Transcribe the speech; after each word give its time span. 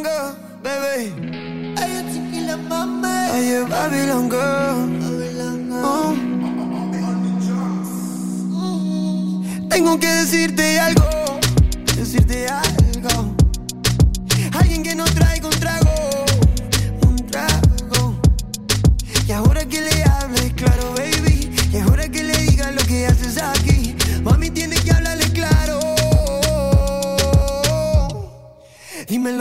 Babylon 0.00 0.02
girl, 0.02 0.34
baby. 0.62 1.12
Ella 1.76 2.02
tequila 2.02 2.56
mame. 2.56 3.16
Ella 3.34 3.64
Babylon 3.68 4.28
girl. 4.28 4.86
Babylon 5.00 5.68
girl. 5.68 5.84
Oh. 8.54 9.42
Tengo 9.68 9.98
que 9.98 10.06
decirte 10.06 10.80
algo, 10.80 11.04
decirte 11.96 12.46
algo. 12.48 12.69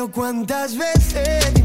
Cuántas 0.07 0.77
veces, 0.77 1.58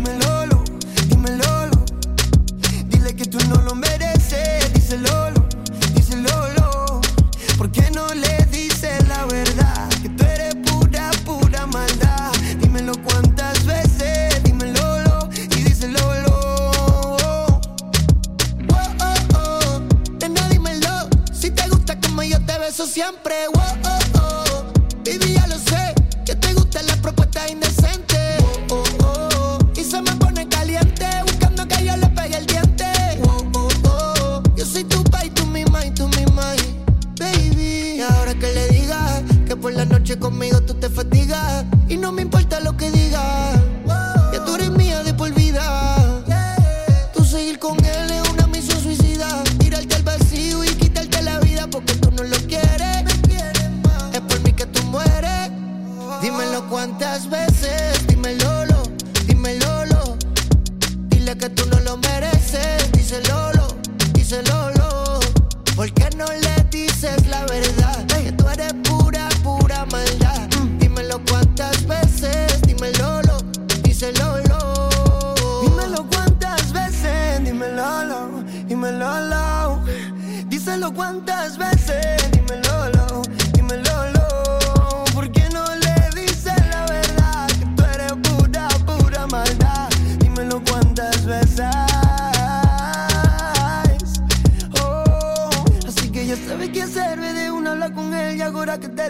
cuántas 80.94 81.58
veces, 81.58 82.03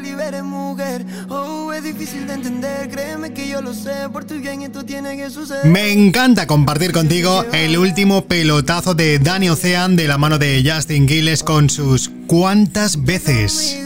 liberes, 0.04 0.44
mujer. 0.44 1.04
Oh, 1.28 1.72
es 1.72 1.82
difícil 1.82 2.26
de 2.26 2.34
entender, 2.34 2.88
créeme 2.91 3.32
que 3.32 3.48
yo 3.48 3.60
lo 3.60 3.75
sé, 3.75 4.09
por 4.12 4.25
tu 4.25 4.34
bien 4.34 4.62
esto 4.62 4.84
tiene 4.84 5.16
que 5.16 5.31
suceder. 5.31 5.66
Me 5.66 5.91
encanta 5.92 6.47
compartir 6.47 6.92
contigo 6.92 7.44
el 7.53 7.76
último 7.78 8.26
pelotazo 8.26 8.94
de 8.94 9.19
Danny 9.19 9.48
Ocean 9.48 9.97
de 9.97 10.06
la 10.06 10.19
mano 10.19 10.38
de 10.38 10.62
Justin 10.64 11.09
Gilles 11.09 11.43
con 11.43 11.70
sus 11.70 12.10
¿Cuántas 12.26 13.04
veces? 13.04 13.84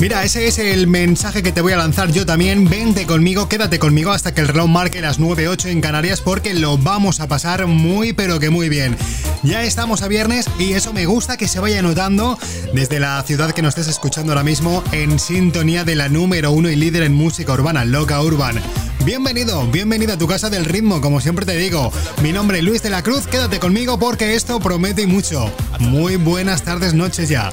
Mira, 0.00 0.22
ese 0.22 0.46
es 0.46 0.58
el 0.58 0.86
mensaje 0.86 1.42
que 1.42 1.50
te 1.50 1.60
voy 1.60 1.72
a 1.72 1.76
lanzar 1.76 2.12
yo 2.12 2.24
también. 2.24 2.68
Vente 2.68 3.04
conmigo, 3.04 3.48
quédate 3.48 3.80
conmigo 3.80 4.12
hasta 4.12 4.32
que 4.32 4.40
el 4.40 4.46
reloj 4.46 4.68
marque 4.68 5.00
las 5.00 5.18
9.08 5.18 5.70
en 5.70 5.80
Canarias 5.80 6.20
porque 6.20 6.54
lo 6.54 6.78
vamos 6.78 7.18
a 7.18 7.26
pasar 7.26 7.66
muy 7.66 8.12
pero 8.12 8.38
que 8.38 8.48
muy 8.48 8.68
bien. 8.68 8.96
Ya 9.42 9.64
estamos 9.64 10.02
a 10.02 10.08
viernes 10.08 10.46
y 10.56 10.74
eso 10.74 10.92
me 10.92 11.06
gusta 11.06 11.36
que 11.36 11.48
se 11.48 11.58
vaya 11.58 11.82
notando 11.82 12.38
desde 12.72 13.00
la 13.00 13.20
ciudad 13.24 13.50
que 13.50 13.60
nos 13.60 13.70
estés 13.70 13.88
escuchando 13.88 14.32
ahora 14.32 14.44
mismo 14.44 14.84
en 14.92 15.18
sintonía 15.18 15.82
de 15.82 15.96
la 15.96 16.08
número 16.08 16.52
uno 16.52 16.70
y 16.70 16.76
líder 16.76 17.02
en 17.02 17.14
música 17.14 17.52
urbana, 17.52 17.84
Loca 17.84 18.22
Urban. 18.22 18.62
Bienvenido, 19.04 19.66
bienvenido 19.66 20.12
a 20.12 20.18
tu 20.18 20.28
casa 20.28 20.48
del 20.48 20.64
ritmo, 20.64 21.00
como 21.00 21.20
siempre 21.20 21.44
te 21.44 21.56
digo. 21.56 21.92
Mi 22.22 22.30
nombre 22.30 22.58
es 22.58 22.64
Luis 22.64 22.82
de 22.82 22.90
la 22.90 23.02
Cruz, 23.02 23.26
quédate 23.26 23.58
conmigo 23.58 23.98
porque 23.98 24.36
esto 24.36 24.60
promete 24.60 25.08
mucho. 25.08 25.52
Muy 25.80 26.14
buenas 26.14 26.62
tardes, 26.62 26.94
noches 26.94 27.28
ya. 27.28 27.50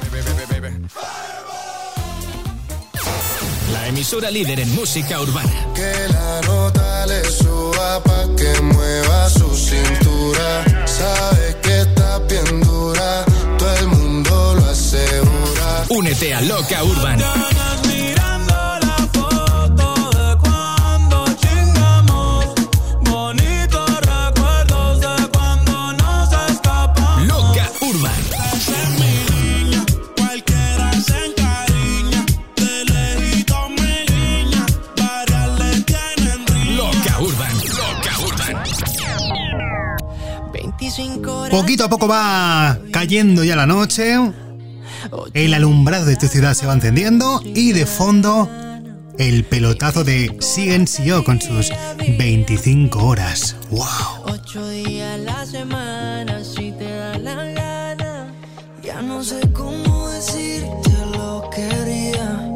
La 3.72 3.88
emisora 3.88 4.30
líder 4.30 4.60
en 4.60 4.74
música 4.74 5.20
urbana. 5.20 5.50
Que 5.74 5.92
la 6.12 6.40
nota 6.42 7.06
le 7.06 7.24
suba 7.24 8.02
pa' 8.02 8.26
que 8.36 8.60
mueva 8.62 9.28
su 9.30 9.54
cintura. 9.54 10.64
Sabes 10.86 11.56
que 11.62 11.80
está 11.80 12.18
bien 12.20 12.60
dura, 12.60 13.24
todo 13.58 13.76
el 13.76 13.88
mundo 13.88 14.54
lo 14.54 14.66
asegura. 14.66 15.84
Únete 15.88 16.34
a 16.34 16.40
Loca 16.42 16.84
Urban. 16.84 17.18
Poquito 41.50 41.84
a 41.84 41.88
poco 41.88 42.08
va 42.08 42.78
cayendo 42.92 43.44
ya 43.44 43.56
la 43.56 43.66
noche, 43.66 44.16
el 45.34 45.54
alumbrado 45.54 46.06
de 46.06 46.16
tu 46.16 46.28
ciudad 46.28 46.54
se 46.54 46.66
va 46.66 46.74
encendiendo 46.74 47.40
y 47.44 47.72
de 47.72 47.86
fondo 47.86 48.48
el 49.18 49.44
pelotazo 49.44 50.04
de 50.04 50.36
CNCO 50.38 51.24
con 51.24 51.40
sus 51.40 51.70
25 52.18 53.04
horas. 53.04 53.56
¡Wow! 53.70 54.34
Ocho 54.34 54.68
días 54.68 55.18
la 55.20 55.46
semana, 55.46 56.44
si 56.44 56.72
te 56.72 56.90
da 56.90 57.18
la 57.18 57.44
gana. 57.44 58.32
Ya 58.82 59.00
no 59.02 59.22
sé 59.24 59.40
cómo 59.52 60.08
decirte 60.10 60.90
lo 61.16 61.48
que 61.54 61.64
haría. 61.64 62.52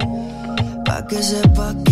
Pa' 0.85 1.07
que 1.07 1.23
sepas 1.23 1.75
que 1.85 1.90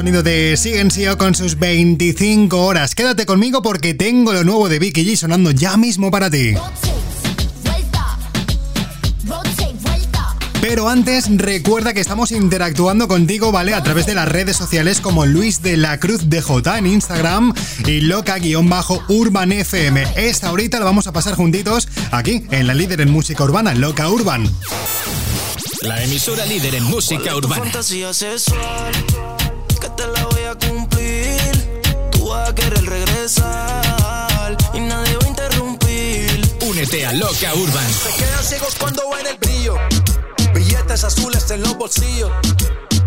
sonido 0.00 0.22
de 0.22 0.56
Sigensio 0.56 1.18
con 1.18 1.34
sus 1.34 1.58
25 1.58 2.58
horas. 2.64 2.94
Quédate 2.94 3.26
conmigo 3.26 3.60
porque 3.60 3.92
tengo 3.92 4.32
lo 4.32 4.44
nuevo 4.44 4.70
de 4.70 4.78
Vicky 4.78 5.04
G 5.04 5.14
sonando 5.14 5.50
ya 5.50 5.76
mismo 5.76 6.10
para 6.10 6.30
ti. 6.30 6.54
Pero 10.62 10.88
antes, 10.88 11.26
recuerda 11.36 11.92
que 11.92 12.00
estamos 12.00 12.32
interactuando 12.32 13.08
contigo, 13.08 13.52
¿vale? 13.52 13.74
A 13.74 13.82
través 13.82 14.06
de 14.06 14.14
las 14.14 14.26
redes 14.26 14.56
sociales 14.56 15.02
como 15.02 15.26
Luis 15.26 15.60
de 15.60 15.76
la 15.76 16.00
Cruz 16.00 16.30
DJ 16.30 16.78
en 16.78 16.86
Instagram 16.86 17.52
y 17.84 18.00
loca-urban 18.00 19.52
FM. 19.52 20.14
Esta 20.16 20.48
ahorita 20.48 20.78
la 20.78 20.86
vamos 20.86 21.08
a 21.08 21.12
pasar 21.12 21.34
juntitos 21.34 21.88
aquí 22.10 22.46
en 22.50 22.66
la 22.66 22.72
líder 22.72 23.02
en 23.02 23.10
música 23.10 23.44
urbana, 23.44 23.74
Loca 23.74 24.08
Urban. 24.08 24.50
La 25.82 26.02
emisora 26.02 26.46
líder 26.46 26.76
en 26.76 26.84
música 26.84 27.36
urbana. 27.36 27.70
querer 32.60 32.86
regresar 32.86 34.56
y 34.74 34.80
nadie 34.80 35.16
va 35.16 35.24
a 35.24 35.28
interrumpir. 35.28 36.56
Únete 36.62 37.06
a 37.06 37.12
Loca 37.12 37.54
Urban. 37.54 37.92
Se 37.92 38.22
quedan 38.22 38.44
ciegos 38.44 38.74
cuando 38.78 39.02
ven 39.10 39.26
el 39.26 39.38
brillo. 39.38 39.76
Billetes 40.54 41.04
azules 41.04 41.50
en 41.50 41.62
los 41.62 41.76
bolsillos. 41.76 42.30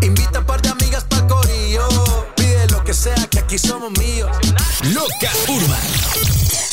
Invita 0.02 0.40
a 0.40 0.46
par 0.46 0.60
de 0.60 0.70
amigas 0.70 1.04
pa' 1.04 1.26
corillo. 1.26 1.86
Pide 2.36 2.66
lo 2.68 2.82
que 2.84 2.94
sea 2.94 3.14
que 3.30 3.38
aquí 3.40 3.58
somos 3.58 3.90
míos. 3.98 4.30
Loca 4.92 5.30
Urban. 5.48 6.63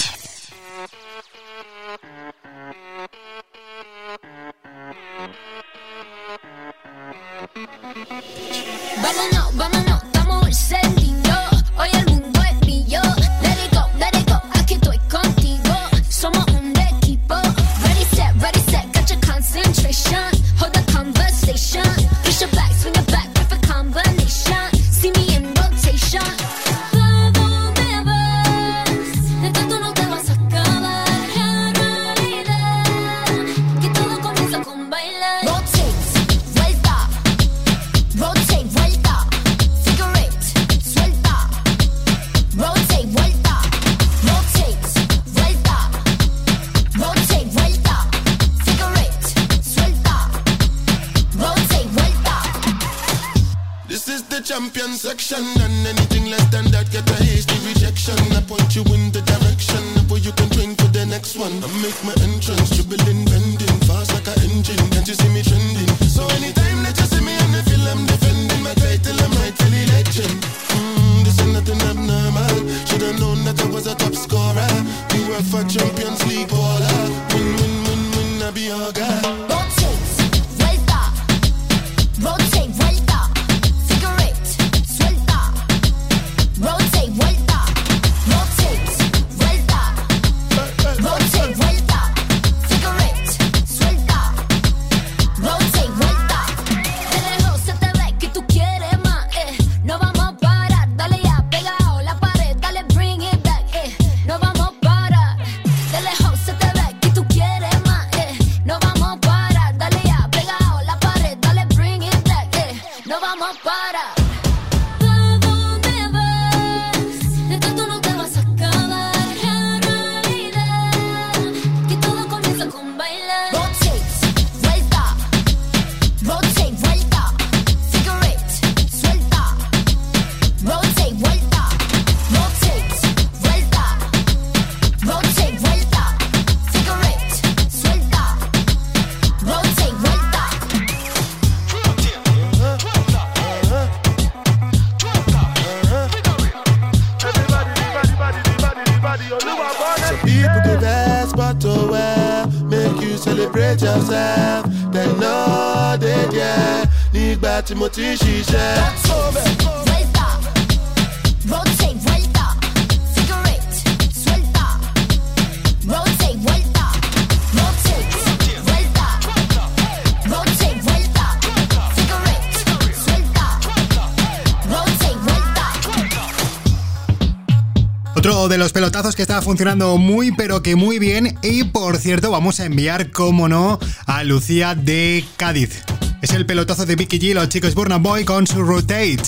Funcionando 179.52 179.98
muy 179.98 180.32
pero 180.32 180.64
que 180.64 180.78
muy 180.78 180.98
bien 180.98 181.38
y 181.42 181.66
por 181.66 181.98
cierto 181.98 182.32
vamos 182.32 182.62
a 182.62 182.66
enviar, 182.66 183.12
como 183.12 183.50
no, 183.50 183.80
a 184.06 184.24
Lucía 184.24 184.76
de 184.76 185.26
Cádiz. 185.36 185.84
Es 186.22 186.32
el 186.32 186.46
pelotazo 186.46 186.86
de 186.86 186.96
Vicky 186.96 187.20
G, 187.20 187.34
los 187.34 187.50
chicos 187.50 187.76
Burna 187.76 187.98
Boy 187.98 188.24
con 188.24 188.48
su 188.48 188.64
Rotate. 188.64 189.20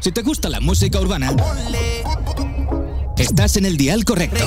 Si 0.00 0.12
te 0.12 0.22
gusta 0.22 0.48
la 0.48 0.60
música 0.60 0.98
urbana, 0.98 1.36
estás 3.18 3.58
en 3.58 3.66
el 3.66 3.76
dial 3.76 4.06
correcto. 4.06 4.46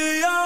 be 0.00 0.39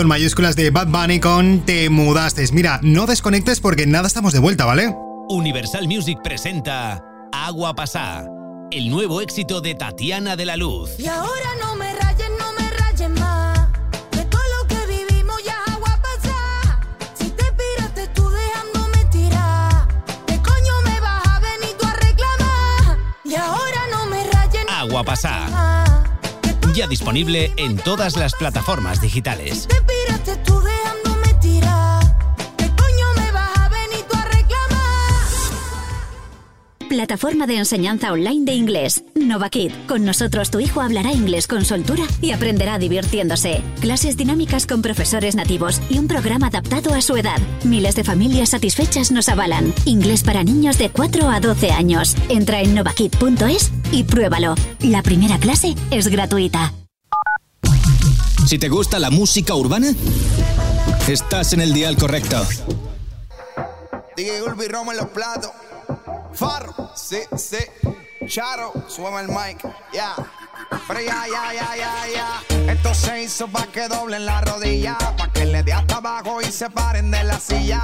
en 0.00 0.06
mayúsculas 0.08 0.56
de 0.56 0.70
Bad 0.70 0.88
Bunny 0.88 1.20
con 1.20 1.60
Te 1.60 1.88
mudaste. 1.88 2.44
Mira, 2.52 2.80
no 2.82 3.06
desconectes 3.06 3.60
porque 3.60 3.86
nada 3.86 4.06
estamos 4.06 4.32
de 4.32 4.38
vuelta, 4.38 4.64
¿vale? 4.64 4.94
Universal 5.28 5.86
Music 5.86 6.18
presenta 6.22 7.04
Agua 7.32 7.74
Pasá, 7.74 8.26
el 8.70 8.90
nuevo 8.90 9.20
éxito 9.20 9.60
de 9.60 9.74
Tatiana 9.74 10.36
de 10.36 10.46
la 10.46 10.56
Luz. 10.56 10.98
Y 10.98 11.06
ahora 11.06 11.50
no 11.60 11.76
me 11.76 11.92
rayen, 11.94 12.32
no 12.38 12.52
me 12.52 12.70
rayen 12.70 13.14
más. 13.14 13.44
Agua 24.68 25.02
Pasá 25.02 25.73
ya 26.74 26.86
disponible 26.88 27.52
en 27.56 27.76
todas 27.76 28.16
las 28.16 28.34
plataformas 28.34 29.00
digitales. 29.00 29.68
Plataforma 36.88 37.46
de 37.46 37.56
enseñanza 37.56 38.12
online 38.12 38.44
de 38.44 38.54
inglés. 38.54 39.04
NovaKid. 39.28 39.72
Con 39.86 40.04
nosotros 40.04 40.50
tu 40.50 40.60
hijo 40.60 40.80
hablará 40.80 41.12
inglés 41.12 41.46
con 41.46 41.64
soltura 41.64 42.04
y 42.20 42.32
aprenderá 42.32 42.78
divirtiéndose. 42.78 43.62
Clases 43.80 44.16
dinámicas 44.16 44.66
con 44.66 44.82
profesores 44.82 45.34
nativos 45.34 45.80
y 45.88 45.98
un 45.98 46.08
programa 46.08 46.48
adaptado 46.48 46.94
a 46.94 47.02
su 47.02 47.16
edad. 47.16 47.38
Miles 47.64 47.96
de 47.96 48.04
familias 48.04 48.50
satisfechas 48.50 49.10
nos 49.10 49.28
avalan. 49.28 49.72
Inglés 49.84 50.22
para 50.22 50.44
niños 50.44 50.78
de 50.78 50.90
4 50.90 51.28
a 51.28 51.40
12 51.40 51.70
años. 51.72 52.14
Entra 52.28 52.60
en 52.60 52.74
novakid.es 52.74 53.72
y 53.92 54.04
pruébalo. 54.04 54.54
La 54.80 55.02
primera 55.02 55.38
clase 55.38 55.74
es 55.90 56.08
gratuita. 56.08 56.72
Si 58.46 58.58
te 58.58 58.68
gusta 58.68 58.98
la 58.98 59.10
música 59.10 59.54
urbana, 59.54 59.94
estás 61.08 61.54
en 61.54 61.60
el 61.60 61.72
dial 61.72 61.96
correcto. 61.96 62.46
DJ 64.16 64.42
Ulvi 64.42 64.68
Romo 64.68 64.92
en 64.92 64.98
los 64.98 65.08
platos. 65.08 65.50
Farro, 66.34 66.90
sí, 66.94 67.18
sí. 67.36 67.58
Charo, 68.26 68.72
súbeme 68.88 69.20
el 69.20 69.28
mic, 69.28 69.62
ya. 69.92 70.14
Pero 70.88 71.00
ya, 71.00 71.24
ya, 71.26 71.52
ya, 71.52 71.76
ya, 71.76 71.92
ya. 72.12 72.72
Esto 72.72 72.94
se 72.94 73.22
hizo 73.22 73.48
pa' 73.48 73.66
que 73.66 73.86
doblen 73.86 74.24
la 74.24 74.40
rodilla. 74.40 74.96
Pa' 75.16 75.30
que 75.30 75.44
le 75.44 75.62
dé 75.62 75.72
hasta 75.72 75.96
abajo 75.96 76.40
y 76.40 76.46
se 76.46 76.70
paren 76.70 77.10
de 77.10 77.22
la 77.24 77.38
silla. 77.38 77.82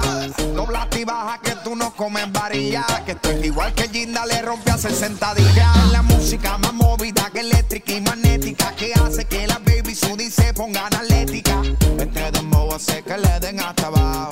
Dobla 0.55 0.87
y 0.97 1.03
baja 1.03 1.39
que 1.41 1.55
tú 1.63 1.75
no 1.75 1.93
comes 1.95 2.31
varilla. 2.31 2.85
Que 3.05 3.11
esto 3.13 3.31
es 3.31 3.45
igual 3.45 3.73
que 3.73 3.87
Ginda 3.89 4.25
le 4.25 4.41
rompe 4.41 4.71
a 4.71 4.75
hacer 4.75 4.93
sentadilla. 4.93 5.73
La 5.91 6.01
música 6.01 6.57
más 6.57 6.73
movida 6.73 7.29
que 7.31 7.41
eléctrica 7.41 7.91
y 7.91 8.01
magnética. 8.01 8.75
Que 8.75 8.93
hace 8.93 9.25
que 9.25 9.47
la 9.47 9.59
baby 9.59 9.95
Sudi 9.95 10.29
se 10.29 10.53
pongan 10.53 10.93
atlética. 10.93 11.61
Este 11.99 12.31
dembow 12.31 12.73
hace 12.73 13.03
que 13.03 13.17
le 13.17 13.39
den 13.39 13.59
hasta 13.59 13.87
abajo. 13.87 14.29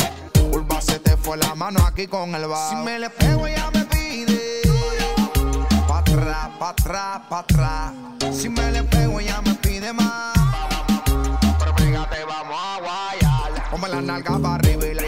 Urba 0.52 0.82
se 0.82 1.00
te 1.00 1.16
fue 1.18 1.38
la 1.38 1.54
mano 1.56 1.86
aquí 1.86 2.08
con 2.08 2.34
el 2.34 2.48
bajo. 2.48 2.70
Si 2.70 2.76
me 2.78 3.00
le 3.00 3.10
pego 3.10 3.48
ya 3.48 3.70
me 3.72 3.86
pide 3.86 4.49
atrás, 6.20 6.50
pa' 6.60 6.70
atrás, 6.70 7.22
pa' 7.30 7.40
atrás. 7.40 7.94
Si 8.34 8.50
me 8.50 8.72
le 8.72 8.84
pego, 8.84 9.20
ella 9.20 9.42
me 9.42 9.54
pide 9.56 9.94
más. 9.94 10.34
Pero 11.60 11.76
pégate, 11.76 12.26
vamos 12.26 12.60
a 12.60 12.80
guayar. 12.80 13.70
Ponme 13.72 13.90
la 13.90 14.02
nalga 14.02 14.38
para 14.40 14.56
arriba 14.56 14.88
y 14.88 14.94
la 14.94 15.08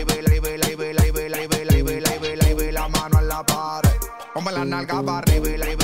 la 2.71 2.87
mano 2.87 3.19
en 3.19 3.27
la 3.27 3.45
pared. 3.45 3.89
Ponme 4.33 4.51
la 4.51 4.65
nalga 4.65 5.03
para 5.03 5.17
arriba 5.17 5.49
y 5.49 5.57
la 5.57 5.80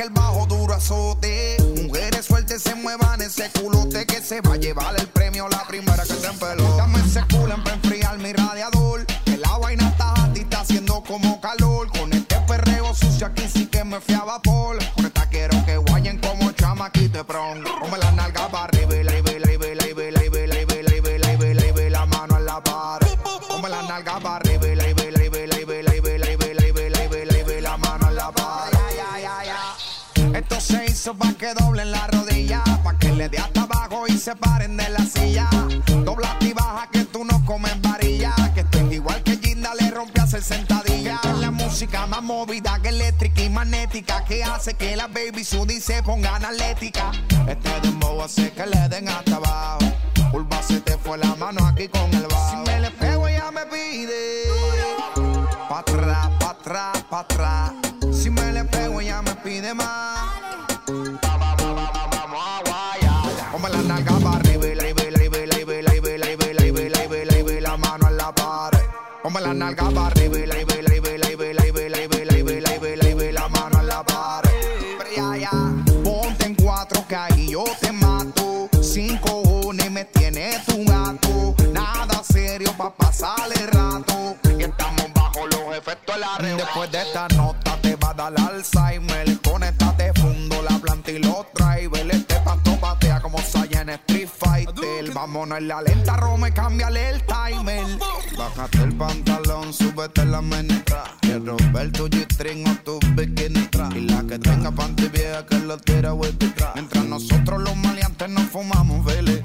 el 0.00 0.10
bajo 0.10 0.46
duro 0.46 0.74
azote. 0.74 1.56
Mujeres 1.82 2.24
sueltas 2.24 2.62
se 2.62 2.74
muevan 2.74 3.20
ese 3.20 3.50
culote 3.50 4.06
que 4.06 4.22
se 4.22 4.40
va 4.40 4.54
a 4.54 4.56
llevar 4.56 4.98
el 4.98 5.06
premio 5.08 5.48
la 5.48 5.66
primera 5.66 6.02
que 6.04 6.14
se 6.14 6.26
empeló. 6.26 6.76
Dame 6.76 7.00
ese 7.00 7.22
culo 7.30 7.56
para 7.62 7.76
enfriar 7.76 8.18
mi 8.18 8.32
radiador. 8.32 9.04
Que 9.24 9.36
la 9.36 9.58
vaina 9.58 9.88
está 9.88 10.14
a 10.14 10.32
está 10.34 10.60
haciendo 10.60 11.02
como 11.02 11.40
calor. 11.40 11.88
Con 11.90 12.12
este 12.12 12.36
perreo 12.48 12.94
sucio 12.94 13.26
aquí 13.26 13.46
sí 13.52 13.66
que 13.66 13.84
me 13.84 14.00
fui 14.00 14.14
a 14.14 14.24
vapor. 14.24 14.78
Con 14.94 15.06
esta 15.06 15.28
quiero 15.28 15.64
que 15.66 15.76
guayen 15.76 16.18
como 16.18 16.50
chamaquito 16.52 17.18
de. 17.24 17.99
que 43.90 44.44
hace 44.44 44.74
que 44.74 44.94
la 44.94 45.08
baby 45.08 45.42
Sudi 45.42 45.80
se 45.80 46.00
pongan 46.02 46.44
atlética. 46.44 47.10
Este 47.48 47.80
dembow 47.82 48.22
hace 48.22 48.52
que 48.52 48.66
le 48.66 48.88
den 48.88 49.08
hasta 49.08 49.36
abajo. 49.36 49.78
Pulva 50.30 50.62
se 50.62 50.80
te 50.80 50.96
fue 50.96 51.18
la 51.18 51.34
mano 51.34 51.66
aquí 51.66 51.88
con 51.88 52.12
el 52.14 52.22
bajo. 52.28 52.50
Si 52.50 52.56
me 52.70 52.80
le 52.80 52.90
pego 52.92 53.26
ella 53.26 53.50
me 53.50 53.66
pide. 53.66 54.44
Pa' 55.68 55.80
atrás, 55.80 56.30
pa' 56.38 56.50
atrás, 56.50 57.04
pa' 57.10 57.18
atrás. 57.20 57.72
Si 58.12 58.30
me 58.30 58.52
le 58.52 58.62
pego 58.64 59.00
ella 59.00 59.22
me 59.22 59.34
pide 59.36 59.74
más. 59.74 60.30
Vamos 60.86 62.32
a 62.32 62.62
guayar. 62.64 63.50
Come 63.50 63.70
la 63.70 63.82
nalga 63.82 64.20
para 64.20 64.36
arriba 64.36 64.68
y 64.68 64.74
la 67.60 67.76
mano 67.76 68.08
en 68.08 68.16
la 68.16 68.32
pared. 68.32 68.78
Come 69.22 69.40
la 69.40 69.52
nalga 69.52 69.90
para 69.90 70.06
arriba. 70.06 70.19
Después 86.80 86.92
de 86.92 87.08
esta 87.08 87.28
nota 87.36 87.76
te 87.82 87.94
va 87.96 88.10
a 88.10 88.14
dar 88.14 88.32
Alzheimer. 88.40 89.38
Con 89.42 89.60
fundo 90.14 90.62
la 90.62 90.78
planta 90.78 91.10
y 91.10 91.18
los 91.18 91.44
drivers. 91.54 92.14
Este 92.14 92.36
pato 92.40 92.74
patea 92.80 93.20
como 93.20 93.36
Saiyan 93.36 93.90
Street 93.90 94.28
Fighter. 94.34 95.12
Vámonos 95.12 95.58
en 95.58 95.68
la 95.68 95.82
lenta, 95.82 96.16
Rome, 96.16 96.54
cámbiale 96.54 97.10
el 97.10 97.22
timer. 97.24 97.84
Bájate 98.38 98.78
el 98.78 98.94
pantalón, 98.96 99.74
súbete 99.74 100.24
la 100.24 100.40
menestra. 100.40 101.04
Quiero 101.20 101.58
ver 101.70 101.92
tu 101.92 102.08
G-string 102.08 102.66
o 102.66 102.74
tu 102.76 102.98
bikini. 103.14 103.68
Y 103.94 104.00
la 104.00 104.22
que 104.22 104.38
tenga 104.38 104.70
panty 104.70 105.08
vieja 105.08 105.44
que 105.44 105.58
lo 105.58 105.76
tira 105.76 106.14
with 106.14 106.34
Mientras 106.76 107.04
nosotros 107.04 107.60
los 107.60 107.76
maleantes 107.76 108.30
nos 108.30 108.44
fumamos, 108.44 109.04
vele. 109.04 109.42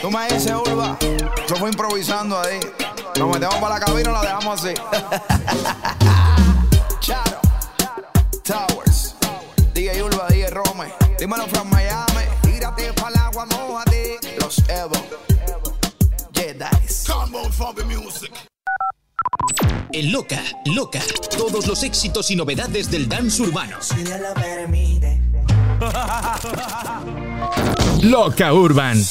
Tú 0.00 0.10
me 0.10 0.28
dices, 0.28 0.52
Urba. 0.52 0.96
Yo 1.48 1.56
fui 1.56 1.70
improvisando 1.70 2.40
ahí. 2.40 2.60
Nos 3.18 3.28
metemos 3.30 3.56
para 3.56 3.78
la 3.78 3.84
cabina 3.84 4.10
y 4.10 4.12
la 4.12 4.20
dejamos 4.20 4.64
así. 4.64 4.74
Charo. 7.00 7.40
Towers. 8.44 9.14
DJ 9.74 10.02
Urba, 10.02 10.26
DJ 10.28 10.50
Rome. 10.50 10.92
Dímelo 11.18 11.46
from 11.48 11.68
Miami. 11.70 12.24
Tírate 12.42 12.92
para 12.92 13.08
el 13.08 13.16
agua, 13.16 13.46
mojate. 13.46 14.18
Los 14.40 14.58
Evo. 14.68 14.94
Jedi's. 16.32 17.04
Combo 17.06 17.42
Fobby 17.50 17.82
Music. 17.84 18.32
En 19.92 20.12
Loca, 20.12 20.40
Loca, 20.66 21.00
todos 21.36 21.66
los 21.66 21.82
éxitos 21.82 22.30
y 22.30 22.36
novedades 22.36 22.90
del 22.90 23.08
dance 23.08 23.42
urbano. 23.42 23.78
Si 23.80 23.96
Dios 23.96 24.20
lo 24.20 24.34
permite. 24.34 25.20
Loca 28.02 28.52
Urban. 28.52 29.02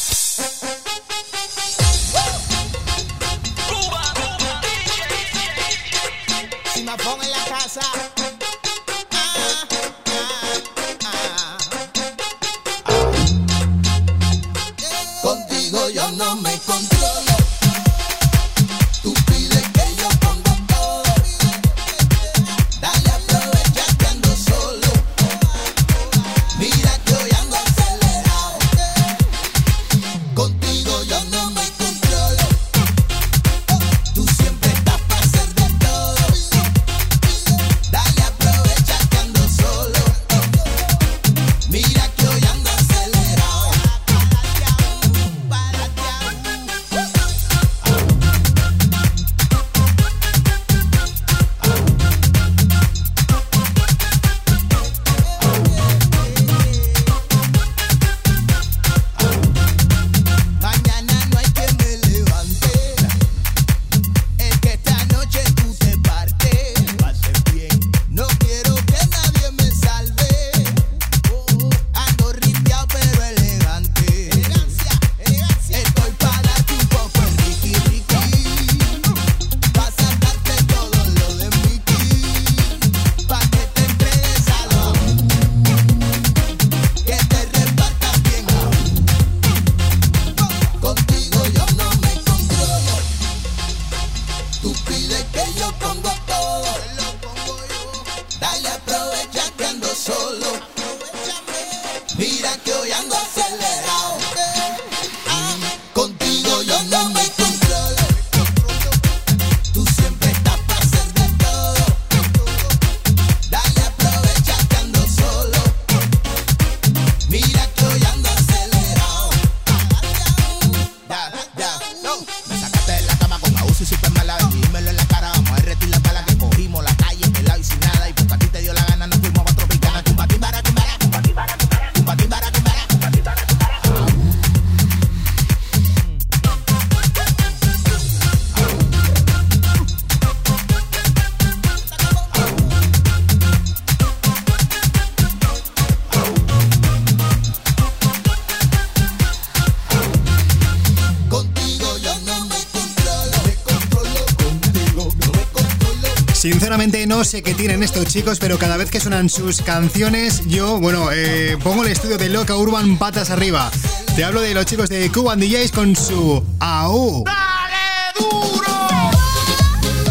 Sé 157.38 157.44
qué 157.44 157.54
tienen 157.54 157.84
estos 157.84 158.06
chicos, 158.06 158.40
pero 158.40 158.58
cada 158.58 158.78
vez 158.78 158.90
que 158.90 159.00
suenan 159.00 159.30
sus 159.30 159.62
canciones, 159.62 160.42
yo, 160.48 160.80
bueno, 160.80 161.10
eh, 161.12 161.56
pongo 161.64 161.84
el 161.84 161.92
estudio 161.92 162.18
de 162.18 162.30
Loca 162.30 162.56
Urban 162.56 162.98
patas 162.98 163.30
arriba. 163.30 163.70
Te 164.16 164.24
hablo 164.24 164.42
de 164.42 164.56
los 164.56 164.66
chicos 164.66 164.90
de 164.90 165.12
Cuban 165.12 165.40
DJs 165.40 165.72
con 165.72 165.96
su 165.96 166.44
AU. 166.60 167.24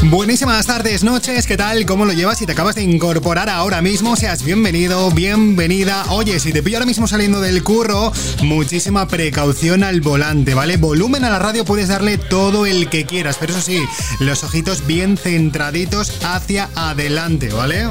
Buenísimas 0.09 0.67
tardes, 0.67 1.03
noches, 1.03 1.49
¿qué 1.49 1.57
tal? 1.57 1.85
¿Cómo 1.85 2.05
lo 2.05 2.13
llevas? 2.13 2.39
Si 2.39 2.47
te 2.47 2.53
acabas 2.53 2.77
de 2.77 2.83
incorporar 2.83 3.51
ahora 3.51 3.83
mismo, 3.83 4.15
seas 4.15 4.45
bienvenido, 4.45 5.11
bienvenida. 5.11 6.05
Oye, 6.11 6.39
si 6.39 6.53
te 6.53 6.63
pillo 6.63 6.77
ahora 6.77 6.87
mismo 6.87 7.09
saliendo 7.09 7.41
del 7.41 7.65
curro, 7.65 8.13
muchísima 8.45 9.09
precaución 9.09 9.83
al 9.83 10.01
volante, 10.01 10.55
¿vale? 10.55 10.77
Volumen 10.77 11.25
a 11.25 11.31
la 11.31 11.41
radio 11.41 11.65
puedes 11.65 11.89
darle 11.89 12.19
todo 12.19 12.67
el 12.67 12.89
que 12.89 13.05
quieras, 13.05 13.37
pero 13.41 13.53
eso 13.53 13.61
sí, 13.61 13.83
los 14.21 14.45
ojitos 14.45 14.87
bien 14.87 15.17
centraditos 15.17 16.13
hacia 16.23 16.71
adelante, 16.77 17.49
¿vale? 17.53 17.89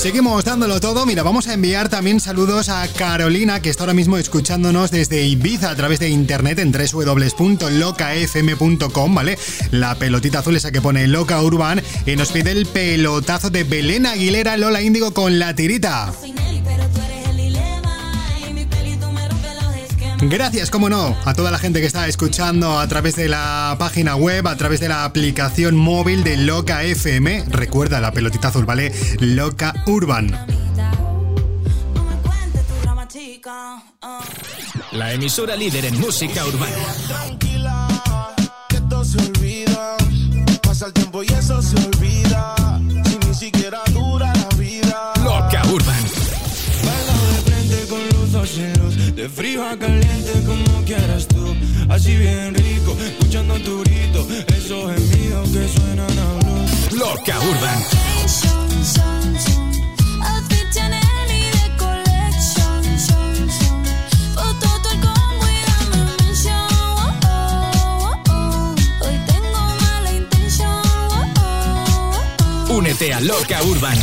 Seguimos 0.00 0.44
dándolo 0.44 0.80
todo. 0.80 1.04
Mira, 1.04 1.22
vamos 1.22 1.46
a 1.46 1.52
enviar 1.52 1.90
también 1.90 2.20
saludos 2.20 2.70
a 2.70 2.88
Carolina, 2.88 3.60
que 3.60 3.68
está 3.68 3.82
ahora 3.82 3.92
mismo 3.92 4.16
escuchándonos 4.16 4.90
desde 4.90 5.26
Ibiza 5.26 5.68
a 5.68 5.76
través 5.76 6.00
de 6.00 6.08
internet 6.08 6.58
en 6.58 6.72
www.locafm.com, 6.72 9.14
¿vale? 9.14 9.38
La 9.70 9.96
pelotita 9.96 10.38
azul 10.38 10.56
esa 10.56 10.72
que 10.72 10.80
pone 10.80 11.06
Loca 11.06 11.42
Urban 11.42 11.82
y 12.06 12.16
nos 12.16 12.32
pide 12.32 12.52
el 12.52 12.64
pelotazo 12.64 13.50
de 13.50 13.64
Belén 13.64 14.06
Aguilera 14.06 14.56
Lola 14.56 14.80
Índigo 14.80 15.12
con 15.12 15.38
la 15.38 15.54
tirita. 15.54 16.10
Gracias, 20.22 20.70
como 20.70 20.90
no, 20.90 21.16
a 21.24 21.32
toda 21.34 21.50
la 21.50 21.58
gente 21.58 21.80
que 21.80 21.86
está 21.86 22.06
escuchando 22.06 22.78
a 22.78 22.86
través 22.88 23.16
de 23.16 23.28
la 23.28 23.74
página 23.78 24.16
web, 24.16 24.46
a 24.48 24.56
través 24.56 24.78
de 24.78 24.88
la 24.88 25.04
aplicación 25.04 25.76
móvil 25.76 26.22
de 26.24 26.36
Loca 26.36 26.82
FM. 26.84 27.46
Recuerda 27.48 28.00
la 28.00 28.12
pelotita 28.12 28.48
azul, 28.48 28.66
¿vale? 28.66 28.92
Loca 29.20 29.74
Urban. 29.86 30.46
La 34.92 35.12
emisora 35.12 35.56
líder 35.56 35.86
en 35.86 35.98
música 35.98 36.44
urbana. 36.44 36.76
Tranquila, 37.08 37.88
que 38.68 38.80
todo 38.82 39.04
se 39.04 39.18
olvida. 39.18 39.96
Pasa 40.62 40.86
el 40.86 40.92
tiempo 40.92 41.22
y 41.22 41.26
eso 41.28 41.62
se 41.62 41.76
olvida. 41.76 41.99
De 49.20 49.28
frío 49.28 49.62
a 49.62 49.76
caliente 49.76 50.32
como 50.46 50.82
quieras 50.86 51.28
tú. 51.28 51.54
Así 51.90 52.16
bien 52.16 52.54
rico, 52.54 52.96
escuchando 53.04 53.54
tu 53.60 53.80
grito. 53.80 54.26
Esos 54.46 54.94
gemidos 54.94 55.50
que 55.50 55.68
suenan 55.68 56.18
a 56.18 56.32
blues. 56.38 56.92
Loca 56.92 57.38
Urban. 57.38 57.84
Únete 72.70 73.12
a 73.12 73.20
Loca 73.20 73.62
Urban. 73.64 73.98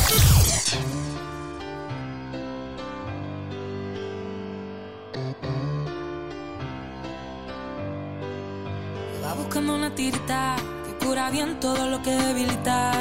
Buscando 9.57 9.75
una 9.75 9.95
tirita 9.95 10.55
que 10.85 11.03
cura 11.03 11.31
bien 11.31 11.59
todo 11.59 11.89
lo 11.89 11.99
que 12.03 12.11
debilita. 12.11 12.91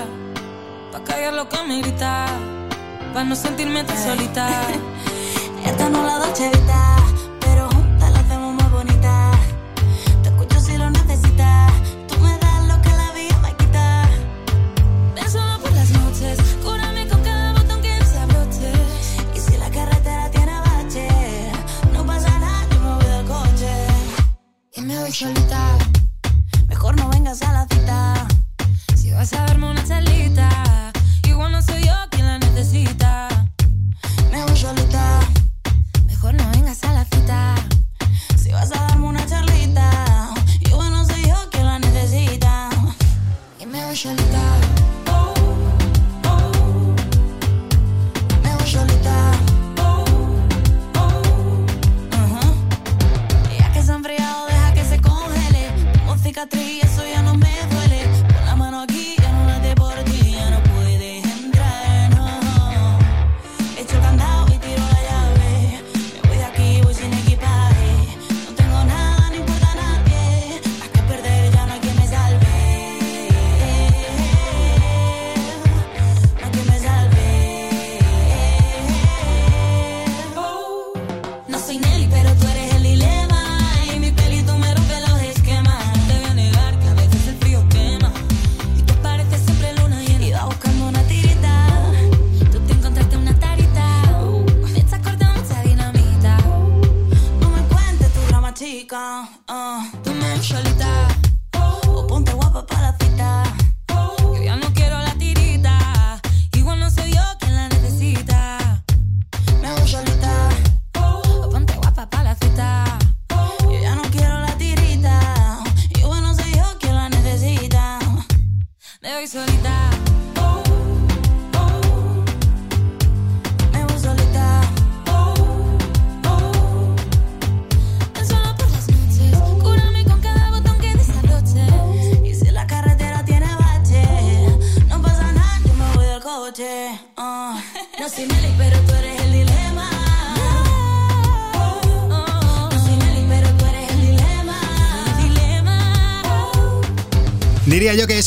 Pa' 0.91 1.05
callar 1.05 1.35
lo 1.35 1.47
que 1.51 1.63
me 1.69 1.83
grita. 1.83 2.27
Pa' 3.13 3.25
no 3.25 3.37
sentirme 3.37 3.85
tan 3.85 3.99
solita. 3.99 4.49
Esta 5.67 5.91
no 5.91 6.03
la 6.03 6.19
Dolce 6.19 6.49
Vita, 6.49 6.97
pero 7.41 7.69
juntas 7.69 8.11
la 8.11 8.21
hacemos 8.21 8.55
más 8.55 8.71
bonita. 8.71 9.33
Te 10.23 10.29
escucho 10.31 10.59
si 10.61 10.79
lo 10.79 10.89
necesitas. 10.89 11.73
Tú 12.09 12.19
me 12.21 12.33
das 12.39 12.61
lo 12.71 12.81
que 12.81 12.93
la 13.03 13.13
vida 13.13 13.39
me 13.43 13.53
quita. 13.57 14.09
Ven 15.15 15.31
solo 15.31 15.59
por 15.61 15.73
las 15.73 15.91
noches. 15.91 16.39
Cúrame 16.65 17.07
con 17.07 17.21
cada 17.23 17.53
botón 17.53 17.83
que 17.83 18.03
se 18.03 18.19
abroche. 18.19 18.73
Y 19.35 19.39
si 19.41 19.59
la 19.59 19.69
carretera 19.69 20.31
tiene 20.31 20.59
bache, 20.61 21.09
no 21.93 22.07
pasa 22.07 22.31
nada, 22.39 22.67
yo 22.71 22.81
me 22.81 22.95
voy 22.95 23.05
del 23.05 23.27
coche. 23.27 23.75
Y 24.73 24.81
me 24.81 24.99
voy 25.01 25.13
solita. 25.13 25.56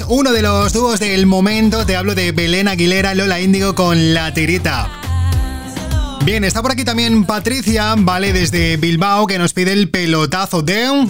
Uno 0.08 0.32
de 0.32 0.42
los 0.42 0.74
dúos 0.74 1.00
del 1.00 1.26
momento. 1.26 1.86
Te 1.86 1.96
hablo 1.96 2.16
de 2.16 2.32
Belén 2.32 2.68
Aguilera, 2.68 3.14
Lola 3.16 3.40
Índigo 3.40 3.76
con 3.76 4.14
La 4.14 4.34
Tirita. 4.34 4.90
Bien, 6.26 6.44
está 6.44 6.62
por 6.62 6.72
aquí 6.72 6.84
también 6.84 7.26
Patricia, 7.26 7.96
vale, 7.98 8.34
desde 8.34 8.78
Bilbao, 8.78 9.26
que 9.26 9.40
nos 9.40 9.54
pide 9.54 9.74
el 9.74 9.90
pelotazo 9.90 10.62
de... 10.62 11.08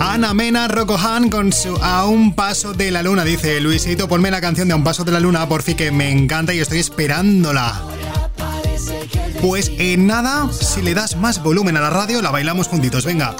Ana 0.00 0.34
Mena 0.34 0.68
Rocohan 0.68 1.28
con 1.28 1.52
su 1.52 1.76
A 1.82 2.06
un 2.06 2.34
paso 2.34 2.72
de 2.72 2.90
la 2.90 3.02
luna. 3.02 3.24
Dice 3.24 3.60
Luisito, 3.60 4.08
ponme 4.08 4.30
la 4.30 4.40
canción 4.40 4.68
de 4.68 4.74
A 4.74 4.76
un 4.76 4.84
paso 4.84 5.04
de 5.04 5.12
la 5.12 5.20
luna, 5.20 5.48
por 5.48 5.62
fin 5.62 5.76
que 5.76 5.90
me 5.90 6.10
encanta 6.10 6.54
y 6.54 6.60
estoy 6.60 6.78
esperándola. 6.78 7.80
Pues 9.40 9.70
en 9.78 10.06
nada, 10.06 10.50
si 10.52 10.82
le 10.82 10.94
das 10.94 11.16
más 11.16 11.42
volumen 11.42 11.76
a 11.76 11.80
la 11.80 11.90
radio, 11.90 12.20
la 12.22 12.30
bailamos 12.30 12.68
juntitos. 12.68 13.04
Venga. 13.04 13.36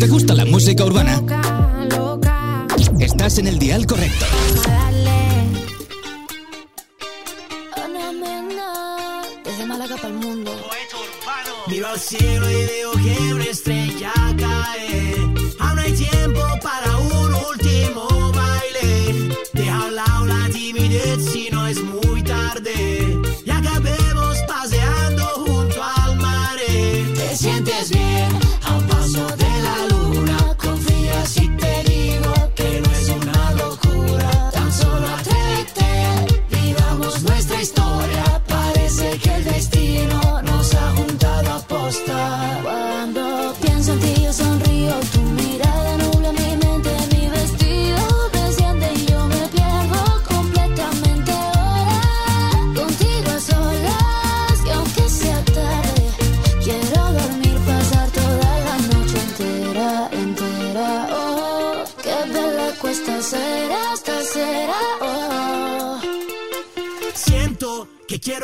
¿Te 0.00 0.08
gusta 0.08 0.34
la 0.34 0.46
música 0.46 0.82
urbana? 0.82 1.22
Estás 2.98 3.36
en 3.36 3.48
el 3.48 3.58
dial 3.58 3.86
correcto. 3.86 4.24
Dale. 4.66 5.44
No, 7.76 8.10
no, 8.10 8.42
no. 8.42 9.22
Desde 9.44 9.66
Málaga 9.66 9.96
para 9.96 10.08
el 10.08 10.14
mundo. 10.14 10.56
Miro 11.66 11.86
al 11.86 12.00
cielo 12.00 12.50
y 12.50 12.64
veo 12.64 12.92
que 12.92 13.34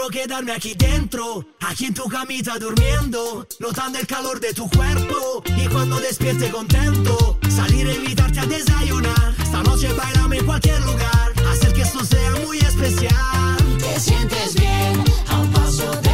quedarme 0.08 0.52
aquí 0.52 0.74
dentro, 0.74 1.44
aquí 1.60 1.86
en 1.86 1.94
tu 1.94 2.04
camita 2.08 2.58
durmiendo, 2.58 3.46
notando 3.58 3.98
el 3.98 4.06
calor 4.06 4.40
de 4.40 4.52
tu 4.52 4.68
cuerpo 4.70 5.42
y 5.56 5.66
cuando 5.68 5.98
despierte 5.98 6.50
contento, 6.50 7.38
salir 7.48 7.86
a 7.88 7.94
invitarte 7.94 8.40
a 8.40 8.46
desayunar. 8.46 9.34
Esta 9.42 9.62
noche 9.62 9.92
bailame 9.92 10.38
en 10.38 10.46
cualquier 10.46 10.80
lugar, 10.82 11.32
hacer 11.50 11.72
que 11.72 11.82
esto 11.82 12.04
sea 12.04 12.30
muy 12.44 12.58
especial. 12.58 13.56
Te 13.78 14.00
sientes 14.00 14.54
bien 14.54 15.04
a 15.28 15.38
un 15.40 15.50
paso 15.52 15.90
de 16.02 16.05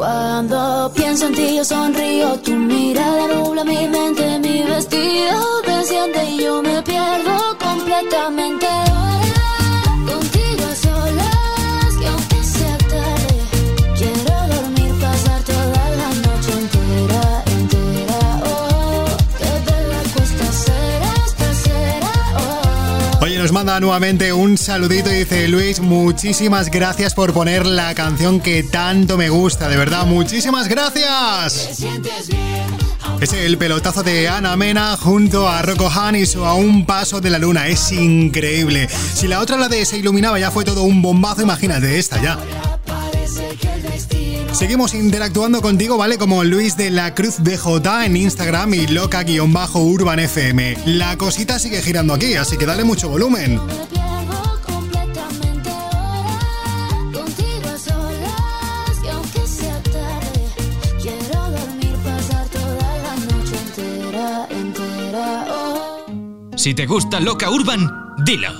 Cuando 0.00 0.90
pienso 0.94 1.26
en 1.26 1.34
ti 1.34 1.56
yo 1.56 1.62
sonrío, 1.62 2.38
tu 2.38 2.52
mirada 2.52 3.26
nubla 3.28 3.64
mi 3.64 3.86
mente, 3.86 4.38
mi 4.38 4.62
vestido 4.62 5.60
desciende 5.66 6.24
y 6.24 6.42
yo 6.42 6.62
me 6.62 6.80
pierdo 6.80 7.36
completamente 7.58 8.66
nos 23.40 23.52
manda 23.52 23.80
nuevamente 23.80 24.34
un 24.34 24.58
saludito 24.58 25.10
y 25.10 25.20
dice 25.20 25.48
Luis, 25.48 25.80
muchísimas 25.80 26.70
gracias 26.70 27.14
por 27.14 27.32
poner 27.32 27.64
la 27.64 27.94
canción 27.94 28.38
que 28.38 28.62
tanto 28.62 29.16
me 29.16 29.30
gusta, 29.30 29.70
de 29.70 29.78
verdad, 29.78 30.04
muchísimas 30.04 30.68
gracias. 30.68 31.78
Es 33.18 33.32
el 33.32 33.56
pelotazo 33.56 34.02
de 34.02 34.28
Ana 34.28 34.56
Mena 34.56 34.94
junto 34.98 35.48
a 35.48 35.62
Rocco 35.62 35.88
Hanis 35.88 36.36
o 36.36 36.44
a 36.44 36.52
un 36.52 36.84
paso 36.84 37.22
de 37.22 37.30
la 37.30 37.38
luna, 37.38 37.66
es 37.68 37.92
increíble. 37.92 38.88
Si 38.88 39.26
la 39.26 39.40
otra, 39.40 39.56
la 39.56 39.68
de 39.68 39.86
Se 39.86 39.96
iluminaba, 39.96 40.38
ya 40.38 40.50
fue 40.50 40.66
todo 40.66 40.82
un 40.82 41.00
bombazo, 41.00 41.40
imagínate 41.40 41.98
esta 41.98 42.20
ya. 42.22 42.79
Seguimos 44.52 44.94
interactuando 44.94 45.62
contigo, 45.62 45.96
¿vale? 45.96 46.18
Como 46.18 46.44
Luis 46.44 46.76
de 46.76 46.90
la 46.90 47.14
Cruz 47.14 47.36
DJ 47.42 48.04
en 48.04 48.16
Instagram 48.16 48.74
y 48.74 48.86
loca-urban 48.86 50.18
FM. 50.18 50.76
La 50.86 51.16
cosita 51.16 51.58
sigue 51.58 51.80
girando 51.82 52.14
aquí, 52.14 52.34
así 52.34 52.56
que 52.56 52.66
dale 52.66 52.84
mucho 52.84 53.08
volumen. 53.08 53.60
Si 66.60 66.74
te 66.74 66.84
gusta 66.84 67.20
Loca 67.20 67.48
Urban, 67.48 67.90
dilo. 68.18 68.50